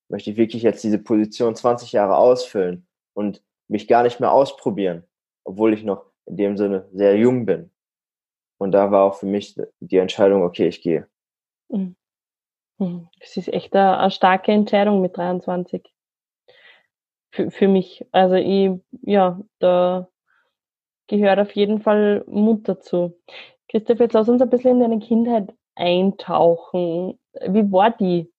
Möchte 0.09 0.31
ich 0.31 0.37
wirklich 0.37 0.63
jetzt 0.63 0.83
diese 0.83 0.99
Position 0.99 1.55
20 1.55 1.91
Jahre 1.91 2.17
ausfüllen 2.17 2.87
und 3.13 3.43
mich 3.67 3.87
gar 3.87 4.03
nicht 4.03 4.19
mehr 4.19 4.31
ausprobieren, 4.31 5.05
obwohl 5.43 5.73
ich 5.73 5.83
noch 5.83 6.10
in 6.25 6.37
dem 6.37 6.57
Sinne 6.57 6.87
sehr 6.93 7.17
jung 7.17 7.45
bin. 7.45 7.71
Und 8.57 8.71
da 8.71 8.91
war 8.91 9.03
auch 9.03 9.15
für 9.15 9.25
mich 9.25 9.59
die 9.79 9.97
Entscheidung, 9.97 10.43
okay, 10.43 10.67
ich 10.67 10.81
gehe. 10.81 11.07
Mhm. 11.69 11.95
Mhm. 12.77 13.07
Das 13.19 13.37
ist 13.37 13.47
echt 13.47 13.75
eine, 13.75 13.97
eine 13.97 14.11
starke 14.11 14.51
Entscheidung 14.51 15.01
mit 15.01 15.17
23. 15.17 15.83
Für, 17.31 17.49
für 17.49 17.67
mich. 17.67 18.05
Also 18.11 18.35
ich, 18.35 18.71
ja, 19.03 19.39
da 19.59 20.07
gehört 21.07 21.39
auf 21.39 21.51
jeden 21.53 21.81
Fall 21.81 22.23
Mut 22.27 22.67
dazu. 22.67 23.19
Christoph, 23.69 23.99
jetzt 23.99 24.13
lass 24.13 24.29
uns 24.29 24.41
ein 24.41 24.49
bisschen 24.49 24.71
in 24.71 24.79
deine 24.81 24.99
Kindheit 24.99 25.53
eintauchen. 25.75 27.19
Wie 27.47 27.71
war 27.71 27.91
die? 27.91 28.31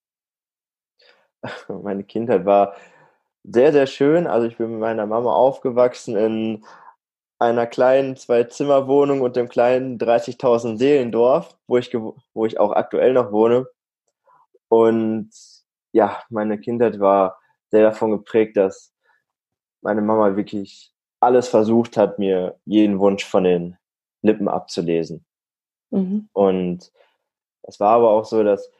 Meine 1.69 2.05
Kindheit 2.05 2.45
war 2.45 2.75
sehr, 3.45 3.73
sehr 3.73 3.87
schön. 3.87 4.27
Also 4.27 4.47
ich 4.47 4.57
bin 4.57 4.71
mit 4.71 4.81
meiner 4.81 5.07
Mama 5.07 5.33
aufgewachsen 5.33 6.17
in 6.17 6.65
einer 7.43 7.67
kleinen 7.67 8.17
Zwei-Zimmer-Wohnung 8.17 9.21
und 9.21 9.35
dem 9.35 9.49
kleinen 9.49 9.99
30.000 9.99 10.79
Seelendorf, 10.79 11.59
wo 11.67 11.77
ich, 11.77 11.93
wo 11.93 12.47
ich 12.47 12.61
auch 12.61 12.71
aktuell 12.73 13.13
noch 13.13 13.33
wohne. 13.33 13.67
Und 14.69 15.31
ja, 15.91 16.23
meine 16.31 16.59
Kindheit 16.59 17.01
war 17.01 17.41
sehr 17.71 17.83
davon 17.83 18.13
geprägt, 18.13 18.57
dass 18.57 18.95
meine 19.83 20.03
Mama 20.03 20.37
wirklich 20.37 20.95
alles 21.21 21.49
versucht 21.49 21.97
hat, 21.97 22.21
mir 22.21 22.59
jeden 22.65 23.01
Wunsch 23.01 23.25
von 23.25 23.43
den 23.43 23.77
Lippen 24.23 24.49
abzulesen. 24.49 25.25
Mhm. 25.91 26.29
Und 26.33 26.93
es 27.63 27.81
war 27.81 27.97
aber 27.97 28.11
auch 28.11 28.25
so, 28.25 28.45
dass 28.45 28.71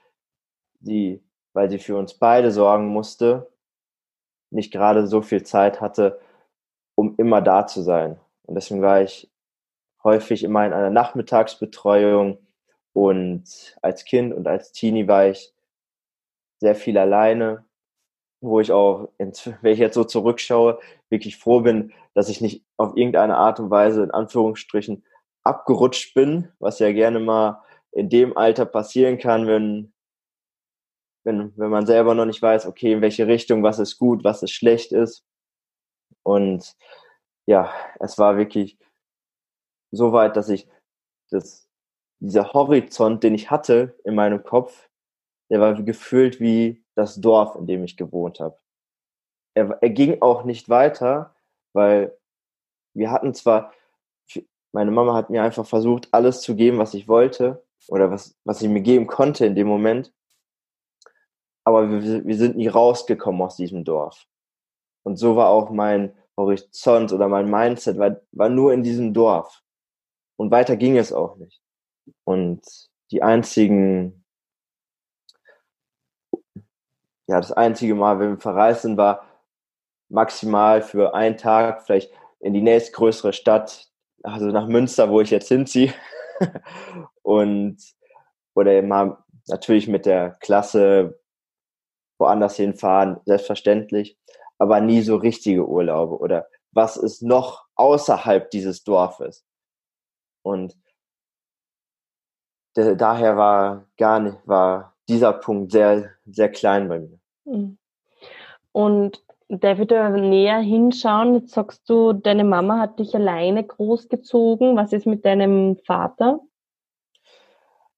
sie, 0.81 1.21
weil 1.53 1.69
sie 1.69 1.81
für 1.81 1.97
uns 1.97 2.15
beide 2.15 2.53
sorgen 2.53 2.87
musste, 2.87 3.51
nicht 4.51 4.73
gerade 4.73 5.09
so 5.09 5.21
viel 5.21 5.43
Zeit 5.43 5.81
hatte, 5.81 6.21
um 6.95 7.17
immer 7.17 7.43
da 7.43 7.67
zu 7.67 7.83
sein. 7.83 8.21
Und 8.53 8.57
deswegen 8.57 8.83
war 8.83 9.01
ich 9.01 9.33
häufig 10.05 10.45
immer 10.45 10.67
in 10.67 10.75
einer 10.75 10.91
Nachmittagsbetreuung 10.91 12.37
und 12.93 13.79
als 13.81 14.05
Kind 14.05 14.35
und 14.35 14.47
als 14.47 14.73
Teenie 14.73 15.09
war 15.09 15.29
ich 15.29 15.55
sehr 16.61 16.75
viel 16.75 16.99
alleine, 16.99 17.65
wo 18.43 18.61
ich 18.61 18.71
auch, 18.71 19.09
wenn 19.17 19.73
ich 19.73 19.79
jetzt 19.79 19.95
so 19.95 20.05
zurückschaue, 20.05 20.79
wirklich 21.09 21.39
froh 21.39 21.63
bin, 21.63 21.95
dass 22.13 22.29
ich 22.29 22.43
nicht 22.43 22.63
auf 22.77 22.95
irgendeine 22.95 23.39
Art 23.39 23.59
und 23.59 23.71
Weise 23.71 24.03
in 24.03 24.11
Anführungsstrichen 24.11 25.03
abgerutscht 25.45 26.13
bin, 26.13 26.53
was 26.59 26.79
ja 26.79 26.93
gerne 26.93 27.21
mal 27.21 27.63
in 27.91 28.11
dem 28.11 28.37
Alter 28.37 28.67
passieren 28.67 29.17
kann, 29.17 29.47
wenn, 29.47 29.95
wenn, 31.25 31.57
wenn 31.57 31.71
man 31.71 31.87
selber 31.87 32.15
noch 32.15 32.27
nicht 32.27 32.43
weiß, 32.43 32.67
okay, 32.67 32.93
in 32.93 33.01
welche 33.01 33.27
Richtung, 33.27 33.63
was 33.63 33.79
ist 33.79 33.97
gut, 33.97 34.25
was 34.25 34.43
ist 34.43 34.53
schlecht 34.53 34.93
ist. 34.93 35.25
Und 36.23 36.77
ja, 37.47 37.73
es 38.01 38.19
war 38.19 38.37
wirklich 38.37 38.79
so 39.91 40.13
weit, 40.13 40.37
dass 40.37 40.49
ich 40.49 40.69
das, 41.31 41.69
dieser 42.21 42.53
Horizont, 42.53 43.23
den 43.23 43.35
ich 43.35 43.51
hatte 43.51 43.99
in 44.05 44.15
meinem 44.15 44.43
Kopf, 44.43 44.89
der 45.51 45.61
war 45.61 45.75
gefühlt 45.83 46.41
wie 46.41 46.83
das 46.95 47.21
Dorf, 47.21 47.57
in 47.57 47.67
dem 47.67 47.85
ich 47.85 47.97
gewohnt 47.97 48.41
habe. 48.41 48.59
Er, 49.55 49.79
er 49.83 49.91
ging 49.91 50.23
auch 50.23 50.45
nicht 50.45 50.69
weiter, 50.69 51.35
weil 51.75 52.17
wir 52.95 53.11
hatten 53.11 53.35
zwar, 53.35 53.73
meine 54.73 54.91
Mama 54.91 55.15
hat 55.15 55.31
mir 55.31 55.43
einfach 55.43 55.67
versucht, 55.67 56.09
alles 56.13 56.41
zu 56.41 56.57
geben, 56.57 56.79
was 56.79 56.95
ich 56.95 57.09
wollte 57.09 57.63
oder 57.89 58.11
was, 58.11 58.39
was 58.45 58.61
sie 58.61 58.69
mir 58.69 58.81
geben 58.81 59.07
konnte 59.07 59.45
in 59.45 59.55
dem 59.55 59.67
Moment. 59.67 60.13
Aber 61.65 61.91
wir, 61.91 62.25
wir 62.25 62.37
sind 62.37 62.57
nie 62.57 62.69
rausgekommen 62.69 63.43
aus 63.43 63.57
diesem 63.57 63.85
Dorf. 63.85 64.27
Und 65.05 65.17
so 65.17 65.37
war 65.37 65.49
auch 65.49 65.71
mein 65.71 66.17
Horizont 66.37 67.13
oder 67.13 67.29
mein 67.29 67.51
Mindset 67.51 67.99
war, 67.99 68.17
war 68.33 68.49
nur 68.49 68.73
in 68.73 68.83
diesem 68.83 69.13
Dorf. 69.13 69.63
Und 70.37 70.51
weiter 70.51 70.77
ging 70.77 70.97
es 70.97 71.13
auch 71.13 71.37
nicht. 71.37 71.61
Und 72.25 72.63
die 73.11 73.23
einzigen, 73.23 74.25
ja, 77.27 77.41
das 77.41 77.53
einzige 77.53 77.95
Mal, 77.95 78.19
wenn 78.19 78.31
wir 78.31 78.39
verreist 78.39 78.83
sind, 78.83 78.97
war 78.97 79.27
maximal 80.09 80.83
für 80.83 81.15
einen 81.15 81.37
Tag, 81.37 81.83
vielleicht 81.85 82.13
in 82.41 82.55
die 82.55 82.63
nächstgrößere 82.63 83.33
Stadt, 83.33 83.89
also 84.23 84.47
nach 84.47 84.67
Münster, 84.67 85.11
wo 85.11 85.21
ich 85.21 85.31
jetzt 85.31 85.49
hinziehe. 85.49 85.93
und 87.23 87.79
oder 88.55 88.83
mal 88.83 89.19
natürlich 89.47 89.89
mit 89.89 90.07
der 90.07 90.31
Klasse 90.41 91.19
woanders 92.19 92.57
hinfahren, 92.57 93.21
selbstverständlich, 93.25 94.19
aber 94.63 94.81
nie 94.81 95.01
so 95.01 95.17
richtige 95.17 95.67
Urlaube 95.67 96.17
oder 96.19 96.47
was 96.71 96.97
ist 96.97 97.21
noch 97.21 97.67
außerhalb 97.75 98.49
dieses 98.53 98.85
Dorfes. 98.85 99.45
Und 100.43 100.79
daher 102.75 103.37
war 103.37 103.87
gar 103.97 104.21
nicht, 104.21 104.39
war 104.47 104.95
dieser 105.09 105.33
Punkt 105.33 105.73
sehr, 105.73 106.11
sehr 106.27 106.49
klein 106.49 106.89
bei 106.89 107.01
mir. 107.01 107.19
Mhm. 107.45 107.77
Und 108.71 109.25
darf 109.49 109.81
ich 109.81 109.89
da 109.89 110.11
näher 110.11 110.61
hinschauen? 110.61 111.35
Jetzt 111.35 111.55
sagst 111.55 111.91
du, 111.91 112.13
deine 112.13 112.45
Mama 112.45 112.79
hat 112.79 113.01
dich 113.01 113.17
alleine 113.17 113.65
großgezogen. 113.65 114.77
Was 114.77 114.93
ist 114.93 115.07
mit 115.07 115.25
deinem 115.25 115.77
Vater? 115.85 116.39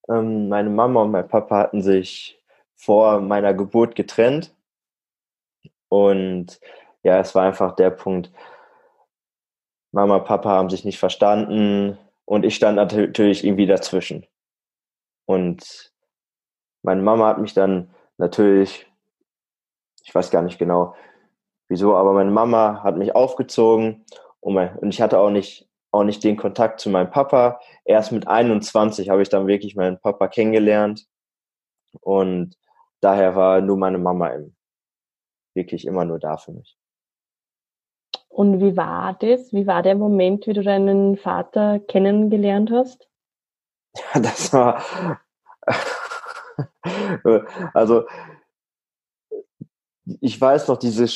Ähm, 0.08 0.48
meine 0.48 0.70
Mama 0.70 1.02
und 1.02 1.10
mein 1.10 1.28
Papa 1.28 1.58
hatten 1.58 1.82
sich 1.82 2.42
vor 2.74 3.20
meiner 3.20 3.52
Geburt 3.52 3.94
getrennt. 3.96 4.54
Und 5.88 6.60
ja, 7.02 7.18
es 7.18 7.34
war 7.34 7.44
einfach 7.44 7.74
der 7.76 7.90
Punkt, 7.90 8.32
Mama, 9.92 10.18
Papa 10.18 10.50
haben 10.50 10.70
sich 10.70 10.84
nicht 10.84 10.98
verstanden 10.98 11.98
und 12.24 12.44
ich 12.44 12.56
stand 12.56 12.76
natürlich 12.76 13.44
irgendwie 13.44 13.66
dazwischen. 13.66 14.26
Und 15.26 15.92
meine 16.82 17.02
Mama 17.02 17.28
hat 17.28 17.38
mich 17.38 17.54
dann 17.54 17.94
natürlich, 18.18 18.90
ich 20.02 20.14
weiß 20.14 20.30
gar 20.30 20.42
nicht 20.42 20.58
genau 20.58 20.94
wieso, 21.68 21.96
aber 21.96 22.12
meine 22.12 22.30
Mama 22.30 22.82
hat 22.82 22.96
mich 22.96 23.14
aufgezogen 23.14 24.04
und, 24.40 24.54
mein, 24.54 24.76
und 24.78 24.90
ich 24.90 25.00
hatte 25.00 25.18
auch 25.18 25.30
nicht, 25.30 25.68
auch 25.90 26.04
nicht 26.04 26.22
den 26.24 26.36
Kontakt 26.36 26.80
zu 26.80 26.90
meinem 26.90 27.10
Papa. 27.10 27.60
Erst 27.84 28.12
mit 28.12 28.26
21 28.28 29.08
habe 29.08 29.22
ich 29.22 29.28
dann 29.28 29.46
wirklich 29.46 29.76
meinen 29.76 29.98
Papa 30.00 30.28
kennengelernt 30.28 31.06
und 32.00 32.56
daher 33.00 33.36
war 33.36 33.60
nur 33.60 33.76
meine 33.76 33.98
Mama 33.98 34.28
im, 34.28 34.54
wirklich 35.54 35.86
immer 35.86 36.04
nur 36.04 36.18
da 36.18 36.36
für 36.36 36.52
mich. 36.52 36.76
Und 38.28 38.60
wie 38.60 38.76
war 38.76 39.16
das? 39.20 39.52
Wie 39.52 39.66
war 39.66 39.82
der 39.82 39.94
Moment, 39.94 40.46
wie 40.46 40.54
du 40.54 40.62
deinen 40.62 41.16
Vater 41.16 41.78
kennengelernt 41.78 42.70
hast? 42.72 43.08
Ja, 43.96 44.20
das 44.20 44.52
war, 44.52 44.82
also, 47.74 48.04
ich 50.20 50.40
weiß 50.40 50.68
noch, 50.68 50.78
diese, 50.78 51.06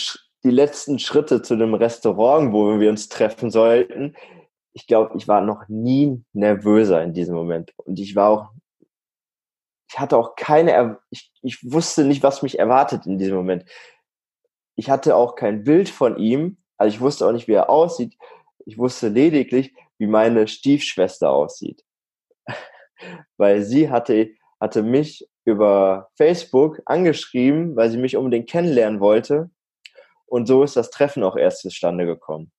die 0.45 0.51
letzten 0.51 0.99
Schritte 0.99 1.43
zu 1.43 1.57
dem 1.57 1.75
Restaurant, 1.75 2.53
wo 2.53 2.79
wir 2.79 2.91
uns 2.91 3.09
treffen 3.09 3.51
sollten. 3.51 4.17
Ich 4.73 4.87
glaube, 4.87 5.17
ich 5.17 5.29
war 5.29 5.41
noch 5.41 5.69
nie 5.69 6.25
nervöser 6.33 7.03
in 7.03 7.13
diesem 7.13 7.35
Moment. 7.35 7.73
Und 7.77 7.99
ich 7.99 8.15
war 8.15 8.31
auch, 8.31 8.49
ich 9.91 9.99
hatte 9.99 10.17
auch 10.17 10.37
keine, 10.37 10.99
ich, 11.11 11.33
ich 11.43 11.73
wusste 11.73 12.05
nicht, 12.05 12.23
was 12.23 12.43
mich 12.43 12.59
erwartet 12.59 13.07
in 13.07 13.19
diesem 13.19 13.37
Moment. 13.37 13.65
Ich 14.79 14.89
hatte 14.91 15.17
auch 15.17 15.35
kein 15.35 15.65
Bild 15.65 15.89
von 15.89 16.19
ihm. 16.19 16.57
Also 16.77 16.95
ich 16.95 17.01
wusste 17.01 17.27
auch 17.27 17.33
nicht, 17.33 17.49
wie 17.49 17.55
er 17.55 17.69
aussieht. 17.69 18.17
Ich 18.65 18.79
wusste 18.79 19.09
lediglich, 19.09 19.75
wie 19.99 20.07
meine 20.07 20.47
Stiefschwester 20.47 21.31
aussieht. 21.31 21.85
Weil 23.37 23.63
sie 23.63 23.91
hatte 23.91 24.31
hatte 24.61 24.85
mich 24.85 25.29
über 25.45 26.11
Facebook 26.17 26.81
angeschrieben, 26.85 27.77
weil 27.77 27.91
sie 27.91 27.97
mich 27.97 28.17
unbedingt 28.17 28.49
kennenlernen 28.49 29.01
wollte. 29.01 29.51
Und 30.27 30.47
so 30.47 30.63
ist 30.63 30.77
das 30.77 30.91
Treffen 30.91 31.23
auch 31.23 31.37
erst 31.37 31.63
zustande 31.63 32.07
gekommen. 32.07 32.53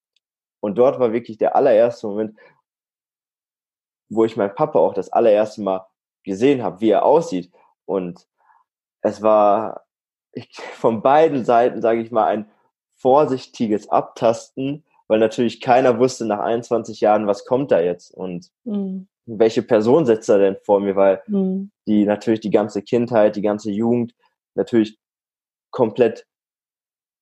Und 0.60 0.78
dort 0.78 1.00
war 1.00 1.14
wirklich 1.14 1.38
der 1.38 1.56
allererste 1.56 2.08
Moment, 2.08 2.38
wo 4.10 4.26
ich 4.26 4.36
meinen 4.36 4.56
Papa 4.56 4.80
auch 4.80 4.94
das 4.94 5.10
allererste 5.10 5.62
Mal 5.62 5.86
gesehen 6.24 6.64
habe, 6.64 6.82
wie 6.82 6.90
er 6.90 7.06
aussieht. 7.06 7.52
Und 7.86 8.28
es 9.02 9.22
war 9.22 9.86
ich, 10.34 10.50
von 10.74 11.02
beiden 11.02 11.46
Seiten, 11.46 11.82
sage 11.82 12.02
ich 12.02 12.12
mal, 12.12 12.26
ein 12.26 12.50
vorsichtiges 12.96 13.90
Abtasten, 13.90 14.84
weil 15.08 15.20
natürlich 15.20 15.62
keiner 15.62 16.00
wusste 16.00 16.26
nach 16.26 16.40
21 16.40 17.00
Jahren, 17.02 17.28
was 17.28 17.46
kommt 17.46 17.72
da 17.72 17.80
jetzt. 17.80 18.12
Und 18.12 18.52
mhm 18.64 19.08
welche 19.30 19.62
Person 19.62 20.06
setzt 20.06 20.30
er 20.30 20.40
denn 20.40 20.58
vor 20.64 20.80
mir, 20.80 20.96
weil 20.96 21.22
mhm. 21.28 21.72
die 21.88 22.06
natürlich 22.06 22.40
die 22.40 22.50
ganze 22.50 22.82
Kindheit, 22.82 23.36
die 23.36 23.42
ganze 23.42 23.70
Jugend 23.70 24.16
natürlich 24.56 24.98
komplett 25.72 26.26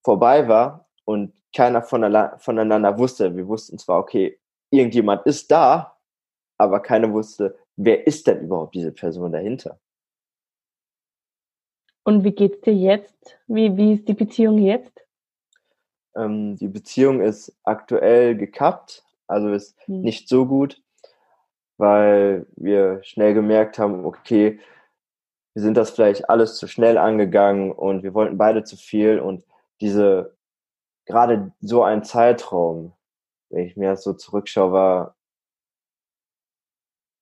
vorbei 0.04 0.48
war 0.48 0.88
und 1.04 1.34
keiner 1.56 1.82
voneinander 1.82 2.98
wusste. 2.98 3.36
Wir 3.36 3.48
wussten 3.48 3.78
zwar, 3.78 4.00
okay, 4.00 4.40
irgendjemand 4.70 5.26
ist 5.26 5.52
da, 5.52 5.98
aber 6.58 6.80
keiner 6.80 7.12
wusste, 7.12 7.58
wer 7.76 8.08
ist 8.08 8.28
denn 8.28 8.42
überhaupt 8.42 8.76
diese 8.76 8.92
Person 8.92 9.34
dahinter. 9.34 9.80
Und 12.08 12.24
wie 12.24 12.32
geht's 12.32 12.62
dir 12.62 12.74
jetzt? 12.74 13.38
Wie, 13.48 13.76
wie 13.76 13.94
ist 13.94 14.08
die 14.08 14.14
Beziehung 14.14 14.60
jetzt? 14.60 15.06
Ähm, 16.16 16.56
die 16.56 16.70
Beziehung 16.70 17.22
ist 17.22 17.56
aktuell 17.64 18.36
gekappt, 18.36 19.04
also 19.28 19.50
ist 19.50 19.76
hm. 19.86 20.02
nicht 20.02 20.30
so 20.30 20.46
gut 20.46 20.82
weil 21.78 22.48
wir 22.56 23.04
schnell 23.04 23.34
gemerkt 23.34 23.80
haben, 23.80 24.06
okay, 24.06 24.60
wir 25.54 25.62
sind 25.62 25.78
das 25.78 25.92
vielleicht 25.92 26.30
alles 26.30 26.58
zu 26.58 26.68
schnell 26.68 26.98
angegangen 26.98 27.72
und 27.72 28.04
wir 28.04 28.14
wollten 28.14 28.38
beide 28.38 28.64
zu 28.64 28.76
viel 28.76 29.20
und 29.20 29.44
diese, 29.82 30.36
gerade 31.06 31.52
so 31.62 31.84
ein 31.84 32.04
Zeitraum, 32.04 32.94
wenn 33.50 33.66
ich 33.66 33.78
mir 33.78 33.92
das 33.92 34.04
so 34.04 34.14
zurückschaue, 34.14 34.72
war 34.72 35.16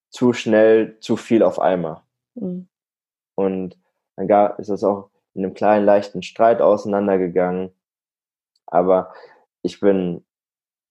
zu 0.09 0.33
schnell, 0.33 0.97
zu 0.99 1.17
viel 1.17 1.43
auf 1.43 1.59
einmal. 1.59 2.01
Mhm. 2.35 2.67
Und 3.35 3.77
dann 4.15 4.27
gab, 4.27 4.59
ist 4.59 4.69
das 4.69 4.83
auch 4.83 5.09
in 5.33 5.43
einem 5.43 5.53
kleinen, 5.53 5.85
leichten 5.85 6.23
Streit 6.23 6.61
auseinandergegangen. 6.61 7.71
Aber 8.67 9.13
ich 9.61 9.79
bin 9.79 10.25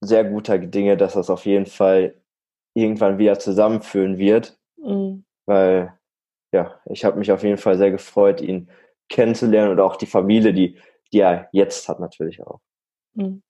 sehr 0.00 0.24
guter 0.24 0.58
Dinge, 0.58 0.96
dass 0.96 1.14
das 1.14 1.30
auf 1.30 1.46
jeden 1.46 1.66
Fall 1.66 2.14
irgendwann 2.74 3.18
wieder 3.18 3.38
zusammenführen 3.38 4.18
wird. 4.18 4.58
Mhm. 4.76 5.24
Weil, 5.46 5.98
ja, 6.52 6.80
ich 6.86 7.04
habe 7.04 7.18
mich 7.18 7.32
auf 7.32 7.42
jeden 7.42 7.58
Fall 7.58 7.78
sehr 7.78 7.90
gefreut, 7.90 8.40
ihn 8.40 8.70
kennenzulernen 9.08 9.72
und 9.72 9.80
auch 9.80 9.96
die 9.96 10.06
Familie, 10.06 10.52
die, 10.52 10.78
die 11.12 11.20
er 11.20 11.48
jetzt 11.52 11.88
hat, 11.88 12.00
natürlich 12.00 12.42
auch. 12.42 12.60
Mhm. 13.14 13.42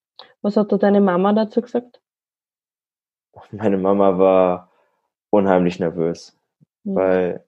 Was 0.43 0.57
hat 0.57 0.71
da 0.73 0.77
deine 0.77 1.01
Mama 1.01 1.33
dazu 1.33 1.61
gesagt? 1.61 2.01
Meine 3.51 3.79
Mama 3.79 4.19
war 4.19 4.73
unheimlich 5.31 5.81
nervös, 5.81 6.39
mhm. 6.85 6.95
weil 6.95 7.45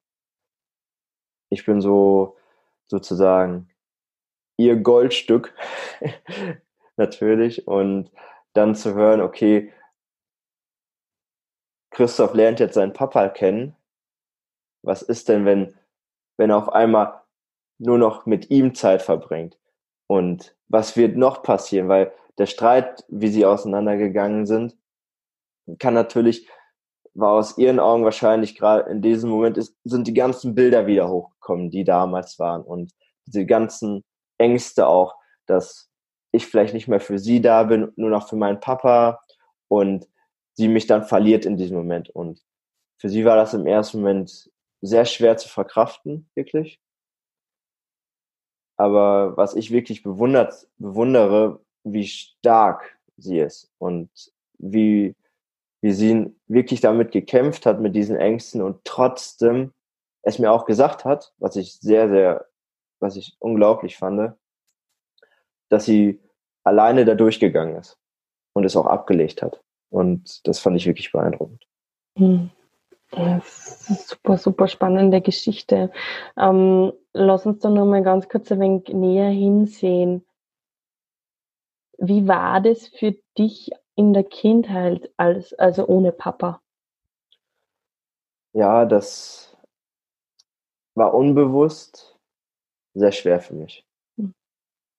ich 1.51 1.65
bin 1.65 1.81
so 1.81 2.37
sozusagen 2.87 3.69
ihr 4.57 4.77
Goldstück 4.77 5.55
natürlich 6.97 7.67
und 7.67 8.11
dann 8.53 8.75
zu 8.75 8.95
hören, 8.95 9.21
okay, 9.21 9.73
Christoph 11.91 12.35
lernt 12.35 12.61
jetzt 12.61 12.75
seinen 12.75 12.93
Papa 12.93 13.29
kennen. 13.29 13.75
Was 14.83 15.03
ist 15.03 15.29
denn, 15.29 15.45
wenn, 15.45 15.75
wenn 16.37 16.51
er 16.51 16.59
auf 16.59 16.69
einmal 16.73 17.23
nur 17.79 17.99
noch 17.99 18.27
mit 18.27 18.51
ihm 18.51 18.75
Zeit 18.75 19.03
verbringt? 19.03 19.59
Und 20.07 20.55
was 20.69 20.97
wird 20.97 21.17
noch 21.17 21.43
passieren? 21.43 21.89
Weil 21.89 22.13
der 22.39 22.47
Streit, 22.47 23.05
wie 23.09 23.29
sie 23.29 23.47
auseinandergegangen 23.47 24.47
sind, 24.47 24.77
kann 25.79 25.95
natürlich, 25.95 26.49
war 27.17 27.33
aus 27.33 27.57
ihren 27.59 27.81
Augen 27.81 28.05
wahrscheinlich 28.05 28.57
gerade 28.57 28.91
in 28.91 29.01
diesem 29.01 29.31
Moment, 29.31 29.57
ist, 29.57 29.75
sind 29.85 30.07
die 30.07 30.15
ganzen 30.15 30.55
Bilder 30.55 30.87
wieder 30.87 31.09
hochgekommen, 31.09 31.71
die 31.71 31.85
damals 31.85 32.39
waren. 32.39 32.63
Und 32.63 32.93
diese 33.27 33.47
ganzen 33.47 34.05
Ängste 34.39 34.87
auch, 34.87 35.15
dass 35.47 35.89
ich 36.33 36.47
vielleicht 36.47 36.75
nicht 36.75 36.89
mehr 36.89 37.01
für 37.01 37.19
sie 37.19 37.41
da 37.41 37.63
bin, 37.65 37.93
nur 37.97 38.11
noch 38.11 38.29
für 38.29 38.37
meinen 38.37 38.61
Papa. 38.61 39.21
Und 39.69 40.07
sie 40.55 40.69
mich 40.69 40.87
dann 40.87 41.05
verliert 41.05 41.47
in 41.47 41.57
diesem 41.57 41.77
Moment. 41.77 42.11
Und 42.11 42.43
für 42.99 43.09
sie 43.09 43.25
war 43.25 43.37
das 43.37 43.55
im 43.55 43.67
ersten 43.67 44.01
Moment 44.01 44.51
sehr 44.83 45.05
schwer 45.05 45.37
zu 45.37 45.49
verkraften, 45.49 46.29
wirklich. 46.35 46.81
Aber 48.79 49.37
was 49.37 49.55
ich 49.55 49.71
wirklich 49.71 50.03
bewundert, 50.03 50.69
bewundere, 50.77 51.61
wie 51.83 52.07
stark 52.07 52.99
sie 53.17 53.39
ist 53.39 53.71
und 53.79 54.11
wie, 54.59 55.15
wie 55.87 55.93
sie 55.93 56.35
wirklich 56.49 56.81
damit 56.81 57.13
gekämpft 57.13 57.65
hat, 57.65 57.81
mit 57.81 57.95
diesen 57.95 58.17
Ängsten 58.17 58.61
und 58.61 58.85
trotzdem 58.85 59.73
es 60.23 60.41
mir 60.41 60.51
auch 60.51 60.65
gesagt 60.65 61.05
hat, 61.05 61.33
was 61.39 61.55
ich 61.55 61.79
sehr, 61.79 62.09
sehr, 62.09 62.49
was 62.99 63.15
ich 63.15 63.37
unglaublich 63.39 63.97
fand, 63.97 64.33
dass 65.69 65.85
sie 65.85 66.21
alleine 66.65 67.05
da 67.05 67.15
durchgegangen 67.15 67.77
ist 67.77 68.01
und 68.53 68.65
es 68.65 68.75
auch 68.75 68.87
abgelegt 68.87 69.43
hat. 69.43 69.63
Und 69.89 70.45
das 70.49 70.59
fand 70.59 70.77
ich 70.77 70.87
wirklich 70.87 71.13
beeindruckend. 71.13 71.65
Hm. 72.19 72.51
Das 73.13 73.89
ist 73.89 74.09
super, 74.09 74.39
super 74.39 74.67
spannende 74.67 75.21
Geschichte. 75.21 75.93
Ähm, 76.37 76.93
lass 77.13 77.47
uns 77.47 77.61
da 77.61 77.71
noch 77.71 77.87
mal 77.87 78.03
ganz 78.03 78.29
kurz 78.29 78.51
ein 78.51 78.59
wenig 78.59 78.89
näher 78.89 79.31
hinsehen. 79.31 80.27
Wie 81.97 82.27
war 82.27 82.61
das 82.61 82.89
für 82.89 83.15
dich 83.39 83.71
in 83.97 84.13
der 84.13 84.25
Kindheit 84.25 85.11
als, 85.17 85.53
also 85.55 85.87
ohne 85.89 86.13
Papa? 86.13 86.61
Ja, 88.53 88.85
das 88.85 89.57
war 90.95 91.13
unbewusst 91.13 92.17
sehr 92.95 93.13
schwer 93.13 93.41
für 93.41 93.55
mich. 93.55 93.85
Hm. 94.19 94.33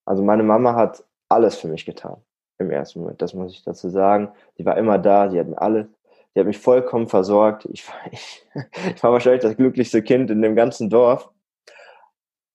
Also 0.05 0.23
meine 0.23 0.43
Mama 0.43 0.75
hat 0.75 1.03
alles 1.29 1.55
für 1.57 1.67
mich 1.67 1.86
getan 1.86 2.21
im 2.60 2.71
ersten 2.71 3.01
Moment, 3.01 3.21
das 3.21 3.33
muss 3.33 3.53
ich 3.53 3.63
dazu 3.63 3.89
sagen. 3.89 4.31
Die 4.57 4.65
war 4.65 4.77
immer 4.77 4.97
da, 4.97 5.27
die 5.27 5.39
hat 5.39 5.47
mir 5.47 5.62
alle, 5.62 5.89
die 6.33 6.39
hat 6.39 6.47
mich 6.47 6.57
vollkommen 6.57 7.07
versorgt. 7.07 7.65
Ich 7.71 7.88
war, 7.88 7.95
ich, 8.12 8.47
ich 8.95 9.03
war 9.03 9.12
wahrscheinlich 9.12 9.41
das 9.41 9.57
glücklichste 9.57 10.01
Kind 10.01 10.31
in 10.31 10.41
dem 10.41 10.55
ganzen 10.55 10.89
Dorf. 10.89 11.31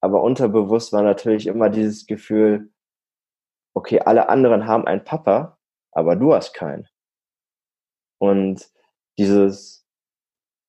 Aber 0.00 0.22
unterbewusst 0.22 0.92
war 0.92 1.02
natürlich 1.02 1.46
immer 1.46 1.70
dieses 1.70 2.06
Gefühl, 2.06 2.70
okay, 3.74 4.00
alle 4.00 4.28
anderen 4.28 4.66
haben 4.66 4.86
einen 4.86 5.04
Papa, 5.04 5.58
aber 5.92 6.16
du 6.16 6.34
hast 6.34 6.54
keinen. 6.54 6.88
Und 8.18 8.70
dieses 9.18 9.86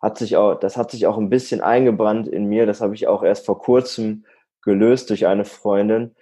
hat 0.01 0.17
sich 0.17 0.35
auch, 0.35 0.55
das 0.55 0.75
hat 0.75 0.91
sich 0.91 1.07
auch 1.07 1.17
ein 1.17 1.29
bisschen 1.29 1.61
eingebrannt 1.61 2.27
in 2.27 2.45
mir. 2.45 2.65
Das 2.65 2.81
habe 2.81 2.93
ich 2.93 3.07
auch 3.07 3.23
erst 3.23 3.45
vor 3.45 3.59
kurzem 3.59 4.25
gelöst 4.61 5.09
durch 5.09 5.27
eine 5.27 5.45
Freundin, 5.45 6.15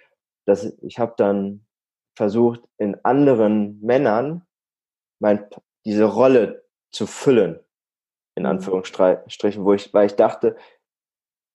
dass 0.46 0.76
ich 0.82 0.98
habe 0.98 1.14
dann 1.16 1.66
versucht, 2.16 2.62
in 2.78 2.96
anderen 3.04 3.80
Männern 3.80 4.46
mein, 5.20 5.48
diese 5.84 6.04
Rolle 6.04 6.64
zu 6.90 7.06
füllen, 7.06 7.58
in 8.36 8.42
mhm. 8.42 8.50
Anführungsstrichen, 8.50 9.64
wo 9.64 9.72
ich, 9.72 9.92
weil 9.94 10.06
ich 10.06 10.16
dachte, 10.16 10.56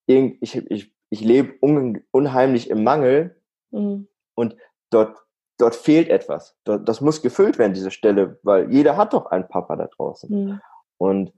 ich, 0.07 0.55
ich, 0.55 0.93
ich 1.09 1.21
lebe 1.21 1.53
un, 1.61 2.03
unheimlich 2.11 2.69
im 2.69 2.83
Mangel 2.83 3.41
mhm. 3.71 4.07
und 4.35 4.55
dort, 4.89 5.17
dort 5.57 5.75
fehlt 5.75 6.09
etwas. 6.09 6.55
Das 6.63 7.01
muss 7.01 7.21
gefüllt 7.21 7.57
werden, 7.57 7.73
diese 7.73 7.91
Stelle, 7.91 8.39
weil 8.43 8.71
jeder 8.71 8.97
hat 8.97 9.13
doch 9.13 9.27
einen 9.27 9.47
Papa 9.47 9.75
da 9.75 9.87
draußen. 9.87 10.29
Mhm. 10.29 10.61
Und 10.97 11.33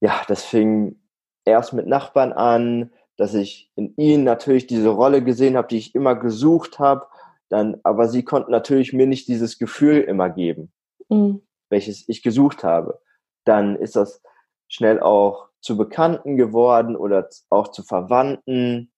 ja, 0.00 0.22
das 0.28 0.44
fing 0.44 1.00
erst 1.44 1.72
mit 1.72 1.86
Nachbarn 1.86 2.32
an, 2.32 2.92
dass 3.16 3.34
ich 3.34 3.72
in 3.76 3.94
ihnen 3.96 4.24
natürlich 4.24 4.66
diese 4.66 4.90
Rolle 4.90 5.22
gesehen 5.24 5.56
habe, 5.56 5.68
die 5.68 5.78
ich 5.78 5.94
immer 5.94 6.14
gesucht 6.14 6.78
habe 6.78 7.06
dann, 7.48 7.80
aber 7.84 8.08
sie 8.08 8.24
konnten 8.24 8.50
natürlich 8.50 8.92
mir 8.92 9.06
nicht 9.06 9.28
dieses 9.28 9.58
Gefühl 9.58 10.00
immer 10.00 10.30
geben, 10.30 10.72
mhm. 11.08 11.42
welches 11.68 12.08
ich 12.08 12.22
gesucht 12.22 12.64
habe. 12.64 13.00
Dann 13.44 13.76
ist 13.76 13.96
das 13.96 14.22
schnell 14.68 15.00
auch 15.00 15.48
zu 15.60 15.76
Bekannten 15.76 16.36
geworden 16.36 16.96
oder 16.96 17.28
auch 17.50 17.68
zu 17.68 17.82
Verwandten. 17.82 18.92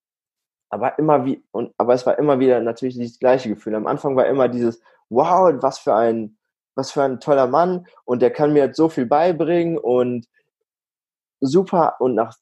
Aber 0.71 0.99
immer 0.99 1.25
wie, 1.25 1.43
und, 1.51 1.73
aber 1.79 1.95
es 1.95 2.07
war 2.07 2.19
immer 2.19 2.39
wieder 2.39 2.61
natürlich 2.61 2.95
dieses 2.97 3.19
gleiche 3.19 3.49
Gefühl. 3.49 3.75
Am 3.75 3.87
Anfang 3.87 4.17
war 4.17 4.27
immer 4.27 4.49
dieses, 4.49 4.81
wow, 5.09 5.53
was 5.61 5.79
für 5.79 5.95
ein, 5.95 6.37
was 6.75 6.93
für 6.93 7.03
ein 7.03 7.21
toller 7.21 7.47
Mann 7.47 7.87
und 8.05 8.21
der 8.23 8.31
kann 8.31 8.53
mir 8.53 8.67
jetzt 8.67 8.77
so 8.77 8.89
viel 8.89 9.07
beibringen 9.07 9.79
und 9.79 10.29
super. 11.41 11.97
Und 12.01 12.15
nach 12.15 12.37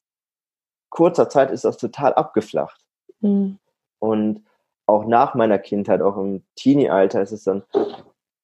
kurzer 0.89 1.29
Zeit 1.29 1.51
ist 1.51 1.65
das 1.65 1.77
total 1.77 2.13
abgeflacht. 2.13 2.81
Mhm. 3.21 3.59
Und 3.99 4.45
auch 4.85 5.05
nach 5.05 5.35
meiner 5.35 5.59
Kindheit, 5.59 6.01
auch 6.01 6.17
im 6.17 6.43
Teenie-Alter 6.55 7.21
ist 7.21 7.31
es 7.31 7.43
dann 7.43 7.63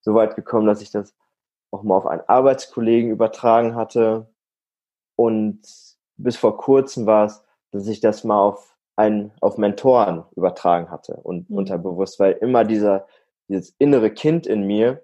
so 0.01 0.13
weit 0.13 0.35
gekommen, 0.35 0.67
dass 0.67 0.81
ich 0.81 0.91
das 0.91 1.13
auch 1.71 1.83
mal 1.83 1.95
auf 1.95 2.05
einen 2.05 2.27
Arbeitskollegen 2.27 3.11
übertragen 3.11 3.75
hatte. 3.75 4.27
Und 5.15 5.61
bis 6.17 6.37
vor 6.37 6.57
kurzem 6.57 7.05
war 7.05 7.25
es, 7.25 7.43
dass 7.71 7.87
ich 7.87 8.01
das 8.01 8.23
mal 8.23 8.39
auf 8.39 8.72
einen, 8.95 9.31
auf 9.41 9.57
Mentoren 9.57 10.23
übertragen 10.35 10.89
hatte 10.91 11.15
und 11.15 11.49
mhm. 11.49 11.57
unterbewusst, 11.57 12.19
weil 12.19 12.33
immer 12.33 12.63
dieser, 12.63 13.07
dieses 13.49 13.75
innere 13.79 14.11
Kind 14.11 14.47
in 14.47 14.65
mir 14.65 15.03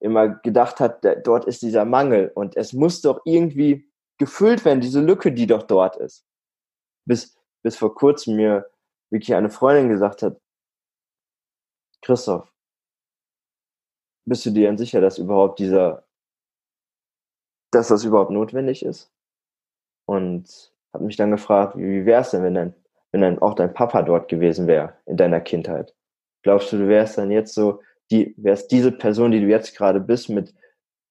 immer 0.00 0.28
gedacht 0.28 0.80
hat, 0.80 1.04
dort 1.24 1.44
ist 1.44 1.62
dieser 1.62 1.84
Mangel 1.84 2.30
und 2.34 2.56
es 2.56 2.72
muss 2.72 3.02
doch 3.02 3.20
irgendwie 3.24 3.90
gefüllt 4.18 4.64
werden, 4.64 4.80
diese 4.80 5.00
Lücke, 5.00 5.32
die 5.32 5.46
doch 5.46 5.62
dort 5.62 5.96
ist. 5.96 6.24
Bis, 7.06 7.36
bis 7.62 7.76
vor 7.76 7.94
kurzem 7.94 8.36
mir 8.36 8.70
wirklich 9.10 9.34
eine 9.34 9.50
Freundin 9.50 9.88
gesagt 9.88 10.22
hat, 10.22 10.40
Christoph, 12.02 12.50
bist 14.26 14.46
du 14.46 14.50
dir 14.50 14.68
denn 14.68 14.78
sicher, 14.78 15.00
dass 15.00 15.18
überhaupt 15.18 15.58
dieser, 15.58 16.06
dass 17.72 17.88
das 17.88 18.04
überhaupt 18.04 18.30
notwendig 18.30 18.84
ist? 18.84 19.12
Und 20.06 20.72
hat 20.92 21.02
mich 21.02 21.16
dann 21.16 21.30
gefragt, 21.30 21.76
wie 21.76 22.04
wäre 22.06 22.22
es 22.22 22.30
denn, 22.30 22.42
wenn 22.42 22.54
dein, 22.54 22.74
wenn 23.12 23.20
dann 23.20 23.38
auch 23.40 23.54
dein 23.54 23.72
Papa 23.72 24.02
dort 24.02 24.28
gewesen 24.28 24.66
wäre 24.66 24.94
in 25.06 25.16
deiner 25.16 25.40
Kindheit? 25.40 25.94
Glaubst 26.42 26.72
du, 26.72 26.78
du 26.78 26.88
wärst 26.88 27.18
dann 27.18 27.30
jetzt 27.30 27.54
so, 27.54 27.80
die, 28.10 28.34
wärst 28.36 28.70
diese 28.72 28.92
Person, 28.92 29.30
die 29.30 29.40
du 29.40 29.46
jetzt 29.46 29.76
gerade 29.76 30.00
bist, 30.00 30.28
mit 30.28 30.54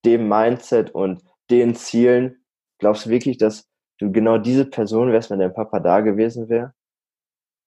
dem 0.06 0.28
Mindset 0.28 0.92
und 0.92 1.24
den 1.50 1.76
Zielen, 1.76 2.44
glaubst 2.80 3.06
du 3.06 3.10
wirklich, 3.10 3.38
dass 3.38 3.70
du 4.00 4.12
genau 4.12 4.38
diese 4.38 4.66
Person 4.66 5.12
wärst, 5.12 5.30
wenn 5.30 5.40
dein 5.40 5.54
Papa 5.54 5.80
da 5.80 6.02
gewesen 6.02 6.50
wäre? 6.50 6.74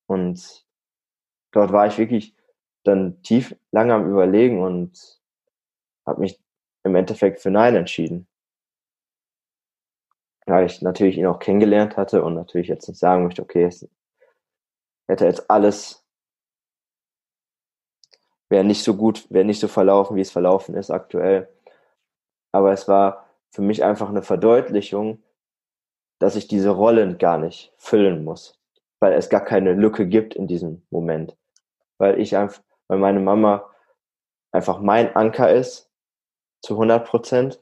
Und 0.06 0.64
dort 1.52 1.72
war 1.72 1.86
ich 1.86 1.98
wirklich 1.98 2.34
dann 2.84 3.22
tief 3.22 3.56
lange 3.70 3.94
am 3.94 4.10
Überlegen 4.10 4.62
und 4.62 5.20
habe 6.04 6.20
mich 6.20 6.38
im 6.84 6.94
Endeffekt 6.94 7.40
für 7.40 7.50
Nein 7.50 7.76
entschieden. 7.76 8.26
Weil 10.46 10.66
ich 10.66 10.82
natürlich 10.82 11.18
ihn 11.18 11.26
auch 11.26 11.38
kennengelernt 11.38 11.96
hatte 11.96 12.22
und 12.24 12.34
natürlich 12.34 12.68
jetzt 12.68 12.88
nicht 12.88 12.98
sagen 12.98 13.24
möchte, 13.24 13.42
okay, 13.42 13.64
es 13.64 13.88
hätte 15.08 15.24
jetzt 15.24 15.50
alles, 15.50 16.04
wäre 18.48 18.64
nicht 18.64 18.82
so 18.82 18.96
gut, 18.96 19.30
wäre 19.30 19.44
nicht 19.44 19.60
so 19.60 19.68
verlaufen, 19.68 20.16
wie 20.16 20.20
es 20.20 20.30
verlaufen 20.30 20.74
ist 20.74 20.90
aktuell. 20.90 21.48
Aber 22.52 22.72
es 22.72 22.88
war 22.88 23.28
für 23.50 23.62
mich 23.62 23.84
einfach 23.84 24.08
eine 24.08 24.22
Verdeutlichung, 24.22 25.22
dass 26.18 26.36
ich 26.36 26.48
diese 26.48 26.70
Rollen 26.70 27.18
gar 27.18 27.38
nicht 27.38 27.72
füllen 27.76 28.24
muss 28.24 28.62
weil 29.02 29.14
es 29.14 29.28
gar 29.28 29.44
keine 29.44 29.72
Lücke 29.72 30.06
gibt 30.06 30.36
in 30.36 30.46
diesem 30.46 30.86
Moment. 30.90 31.36
Weil 31.98 32.20
ich 32.20 32.36
einfach, 32.36 32.62
weil 32.86 32.98
meine 32.98 33.18
Mama 33.18 33.68
einfach 34.52 34.78
mein 34.78 35.16
Anker 35.16 35.52
ist, 35.52 35.90
zu 36.64 36.74
100 36.74 37.04
Prozent. 37.04 37.60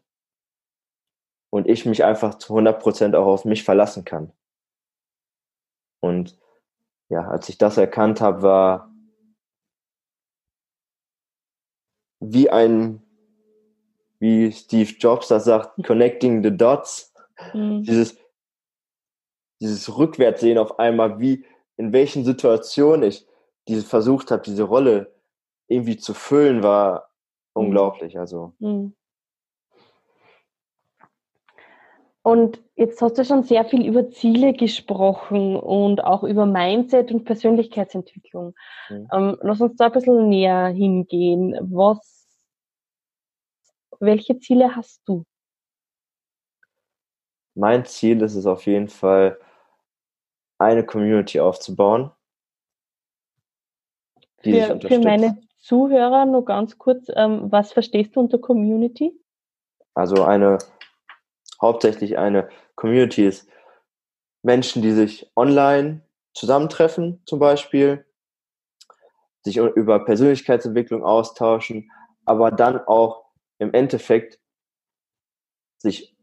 Und 1.50 1.68
ich 1.68 1.84
mich 1.84 2.04
einfach 2.04 2.36
zu 2.36 2.52
100 2.52 2.80
Prozent 2.80 3.16
auch 3.16 3.26
auf 3.26 3.44
mich 3.44 3.64
verlassen 3.64 4.04
kann. 4.04 4.32
Und 6.00 6.38
ja, 7.08 7.28
als 7.28 7.48
ich 7.48 7.58
das 7.58 7.76
erkannt 7.76 8.20
habe, 8.20 8.42
war 8.42 8.90
wie 12.20 12.50
ein, 12.50 13.02
wie 14.18 14.52
Steve 14.52 14.90
Jobs 14.98 15.28
das 15.28 15.44
sagt, 15.44 15.84
connecting 15.84 16.42
the 16.42 16.56
dots. 16.56 17.12
Mhm. 17.52 17.82
Dieses, 17.82 18.16
dieses 19.60 19.96
Rückwärtssehen 19.96 20.58
auf 20.58 20.78
einmal, 20.78 21.18
wie, 21.18 21.44
in 21.76 21.92
welchen 21.92 22.24
Situationen 22.24 23.02
ich 23.02 23.26
diese 23.66 23.84
versucht 23.84 24.30
habe, 24.30 24.42
diese 24.42 24.64
Rolle 24.64 25.14
irgendwie 25.66 25.96
zu 25.96 26.14
füllen, 26.14 26.62
war 26.62 27.10
mhm. 27.54 27.64
unglaublich. 27.64 28.18
Also. 28.18 28.54
Mhm. 28.58 28.94
Und 32.22 32.62
jetzt 32.76 33.00
hast 33.00 33.16
du 33.16 33.24
schon 33.24 33.44
sehr 33.44 33.64
viel 33.64 33.86
über 33.86 34.10
Ziele 34.10 34.52
gesprochen 34.52 35.56
und 35.56 36.04
auch 36.04 36.22
über 36.22 36.44
Mindset 36.44 37.12
und 37.12 37.24
Persönlichkeitsentwicklung. 37.24 38.54
Mhm. 38.90 39.08
Ähm, 39.12 39.38
lass 39.40 39.60
uns 39.60 39.76
da 39.76 39.86
ein 39.86 39.92
bisschen 39.92 40.28
näher 40.28 40.66
hingehen. 40.66 41.56
Was, 41.62 42.28
welche 44.00 44.38
Ziele 44.38 44.76
hast 44.76 45.00
du? 45.06 45.24
Mein 47.54 47.84
Ziel 47.86 48.20
ist 48.22 48.34
es 48.34 48.46
auf 48.46 48.66
jeden 48.66 48.88
Fall, 48.88 49.38
eine 50.58 50.84
Community 50.84 51.40
aufzubauen. 51.40 52.10
Die 54.44 54.60
für, 54.60 54.78
für 54.78 54.98
meine 55.00 55.38
Zuhörer 55.58 56.26
nur 56.26 56.44
ganz 56.44 56.78
kurz, 56.78 57.10
ähm, 57.14 57.50
was 57.50 57.72
verstehst 57.72 58.14
du 58.14 58.20
unter 58.20 58.38
Community? 58.38 59.18
Also 59.94 60.24
eine, 60.24 60.58
hauptsächlich 61.60 62.18
eine 62.18 62.48
Community 62.74 63.26
ist. 63.26 63.48
Menschen, 64.42 64.82
die 64.82 64.92
sich 64.92 65.30
online 65.36 66.02
zusammentreffen, 66.34 67.22
zum 67.26 67.38
Beispiel, 67.38 68.06
sich 69.42 69.56
über 69.56 70.04
Persönlichkeitsentwicklung 70.04 71.04
austauschen, 71.04 71.90
aber 72.24 72.50
dann 72.50 72.78
auch 72.86 73.24
im 73.58 73.72
Endeffekt 73.74 74.38
sich 75.78 76.14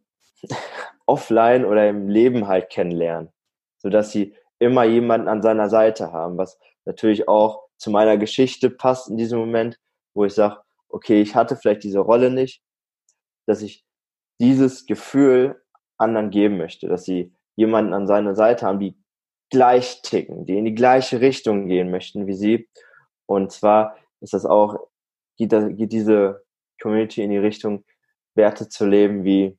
offline 1.06 1.66
oder 1.66 1.90
im 1.90 2.10
Leben 2.10 2.48
halt 2.48 2.70
kennenlernen 2.70 3.32
sodass 3.78 4.12
sie 4.12 4.36
immer 4.60 4.84
jemanden 4.84 5.28
an 5.28 5.42
seiner 5.42 5.70
Seite 5.70 6.12
haben, 6.12 6.38
was 6.38 6.60
natürlich 6.86 7.28
auch 7.28 7.64
zu 7.78 7.92
meiner 7.92 8.18
Geschichte 8.18 8.70
passt 8.70 9.10
in 9.10 9.18
diesem 9.18 9.40
Moment, 9.40 9.80
wo 10.14 10.26
ich 10.26 10.34
sage, 10.34 10.58
okay, 10.90 11.22
ich 11.22 11.36
hatte 11.36 11.56
vielleicht 11.56 11.84
diese 11.84 12.00
Rolle 12.00 12.32
nicht, 12.32 12.62
dass 13.46 13.62
ich 13.62 13.86
dieses 14.40 14.86
Gefühl 14.86 15.62
anderen 15.98 16.30
geben 16.30 16.58
möchte, 16.58 16.88
dass 16.88 17.06
sie 17.06 17.34
jemanden 17.56 17.94
an 17.94 18.08
seiner 18.08 18.36
Seite 18.36 18.66
haben, 18.66 18.80
die 18.80 18.96
gleich 19.50 20.02
ticken, 20.02 20.46
die 20.46 20.58
in 20.58 20.66
die 20.66 20.76
gleiche 20.76 21.22
Richtung 21.22 21.68
gehen 21.68 21.90
möchten 21.90 22.28
wie 22.28 22.34
sie. 22.34 22.70
Und 23.26 23.52
zwar 23.52 23.98
ist 24.22 24.34
das 24.34 24.46
auch, 24.46 24.88
geht, 25.38 25.52
das, 25.52 25.66
geht 25.76 25.92
diese 25.92 26.46
Community 26.82 27.24
in 27.24 27.32
die 27.32 27.38
Richtung 27.38 27.84
Werte 28.36 28.70
zu 28.70 28.86
leben 28.86 29.24
wie 29.24 29.58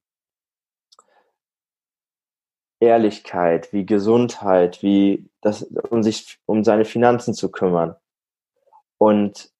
Ehrlichkeit, 2.80 3.72
wie 3.72 3.84
Gesundheit, 3.84 4.82
wie 4.82 5.28
das, 5.40 5.64
um 5.90 6.04
sich 6.04 6.38
um 6.46 6.62
seine 6.62 6.84
Finanzen 6.84 7.34
zu 7.34 7.50
kümmern 7.50 7.96
und 8.98 9.52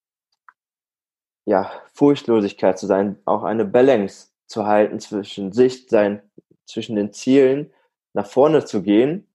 ja, 1.46 1.72
Furchtlosigkeit 1.94 2.78
zu 2.78 2.86
sein, 2.86 3.20
auch 3.24 3.42
eine 3.42 3.64
Balance 3.64 4.28
zu 4.48 4.66
halten 4.66 4.98
zwischen 4.98 5.52
sich, 5.52 5.88
sein, 5.88 6.22
zwischen 6.66 6.96
den 6.96 7.12
Zielen, 7.12 7.72
nach 8.14 8.26
vorne 8.26 8.64
zu 8.64 8.82
gehen 8.82 9.28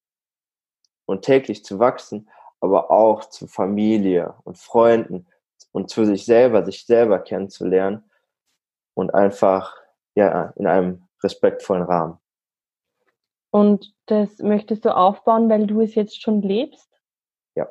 und 1.06 1.23
täglich 1.23 1.63
zu 1.63 1.80
wachsen, 1.80 2.30
aber 2.60 2.91
auch 2.91 3.26
zu 3.26 3.47
Familie 3.47 4.36
und 4.43 4.58
Freunden 4.58 5.28
und 5.71 5.89
zu 5.89 6.06
sich 6.06 6.26
selber, 6.26 6.65
sich 6.65 6.86
selber 6.86 7.19
kennenzulernen 7.19 8.04
und 8.93 9.13
einfach 9.13 9.76
ja 10.15 10.54
in 10.56 10.67
einem 10.67 11.08
respektvollen 11.23 11.84
Rahmen. 11.84 12.17
Und 13.52 13.93
das 14.08 14.39
möchtest 14.39 14.84
du 14.86 14.95
aufbauen, 14.95 15.49
weil 15.49 15.67
du 15.67 15.82
es 15.82 15.95
jetzt 15.95 16.21
schon 16.21 16.41
lebst? 16.41 16.89
Ja. 17.56 17.69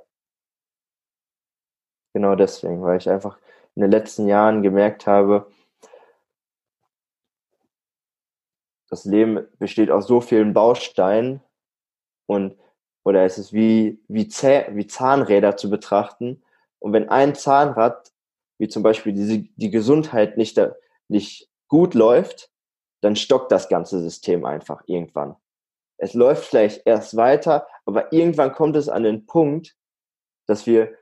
Genau 2.15 2.37
deswegen, 2.37 2.83
weil 2.83 2.99
ich 2.99 3.11
einfach 3.11 3.39
in 3.75 3.83
den 3.83 3.91
letzten 3.91 4.29
Jahren 4.29 4.63
gemerkt 4.63 5.07
habe, 5.07 5.51
das 8.93 9.07
Leben 9.07 9.49
besteht 9.59 9.91
aus 9.91 10.07
so 10.07 10.21
vielen 10.21 10.53
Bausteinen 10.53 11.41
und 12.27 12.59
oder 13.05 13.25
es 13.25 13.39
ist 13.39 13.55
wie, 13.55 14.05
wie, 14.07 14.29
Zäh 14.29 14.67
wie 14.73 14.87
Zahnräder 14.87 15.57
zu 15.57 15.71
betrachten. 15.71 16.43
Und 16.79 16.93
wenn 16.93 17.09
ein 17.09 17.35
Zahnrad, 17.35 18.13
wie 18.59 18.69
zum 18.69 18.83
Beispiel 18.83 19.15
die, 19.15 19.51
die 19.57 19.71
Gesundheit 19.71 20.37
nicht, 20.37 20.61
nicht 21.09 21.49
gut 21.69 21.95
läuft, 21.95 22.51
dann 23.01 23.17
stockt 23.17 23.51
das 23.51 23.71
ganze 23.71 23.99
System 23.99 24.45
einfach 24.45 24.83
irgendwann. 24.85 25.37
Es 25.97 26.13
läuft 26.13 26.45
vielleicht 26.45 26.87
erst 26.87 27.17
weiter, 27.17 27.67
aber 27.87 28.13
irgendwann 28.13 28.53
kommt 28.53 28.77
es 28.77 28.91
an 28.91 29.05
den 29.05 29.25
Punkt, 29.25 29.75
dass 30.47 30.67
wir 30.67 30.93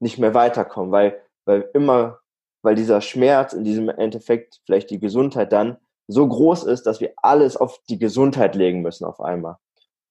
nicht 0.00 0.18
mehr 0.18 0.32
weiterkommen, 0.32 0.92
weil, 0.92 1.22
weil 1.44 1.68
immer, 1.74 2.20
weil 2.62 2.74
dieser 2.74 3.02
Schmerz 3.02 3.52
in 3.52 3.64
diesem 3.64 3.90
Endeffekt 3.90 4.62
vielleicht 4.64 4.88
die 4.88 4.98
Gesundheit 4.98 5.52
dann 5.52 5.76
so 6.08 6.26
groß 6.26 6.64
ist, 6.64 6.86
dass 6.86 7.00
wir 7.00 7.12
alles 7.16 7.56
auf 7.56 7.80
die 7.88 7.98
Gesundheit 7.98 8.54
legen 8.54 8.80
müssen 8.80 9.04
auf 9.04 9.20
einmal. 9.20 9.58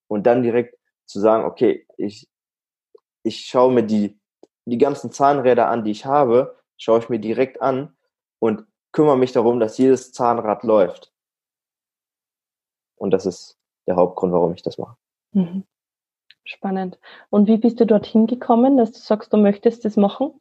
Und 0.07 0.25
dann 0.25 0.43
direkt 0.43 0.77
zu 1.05 1.19
sagen, 1.19 1.43
okay, 1.43 1.85
ich, 1.97 2.29
ich 3.23 3.45
schaue 3.47 3.73
mir 3.73 3.83
die, 3.83 4.19
die 4.65 4.77
ganzen 4.77 5.11
Zahnräder 5.11 5.67
an, 5.67 5.83
die 5.83 5.91
ich 5.91 6.05
habe, 6.05 6.57
schaue 6.77 6.99
ich 6.99 7.09
mir 7.09 7.19
direkt 7.19 7.61
an 7.61 7.97
und 8.39 8.65
kümmere 8.91 9.17
mich 9.17 9.31
darum, 9.31 9.59
dass 9.59 9.77
jedes 9.77 10.13
Zahnrad 10.13 10.63
läuft. 10.63 11.11
Und 12.95 13.11
das 13.11 13.25
ist 13.25 13.57
der 13.87 13.95
Hauptgrund, 13.95 14.33
warum 14.33 14.53
ich 14.53 14.61
das 14.61 14.77
mache. 14.77 14.97
Mhm. 15.31 15.63
Spannend. 16.43 16.97
Und 17.29 17.47
wie 17.47 17.57
bist 17.57 17.79
du 17.79 17.85
dorthin 17.85 18.25
gekommen, 18.27 18.77
dass 18.77 18.91
du 18.91 18.99
sagst, 18.99 19.33
du 19.33 19.37
möchtest 19.37 19.83
das 19.83 19.97
machen? 19.97 20.39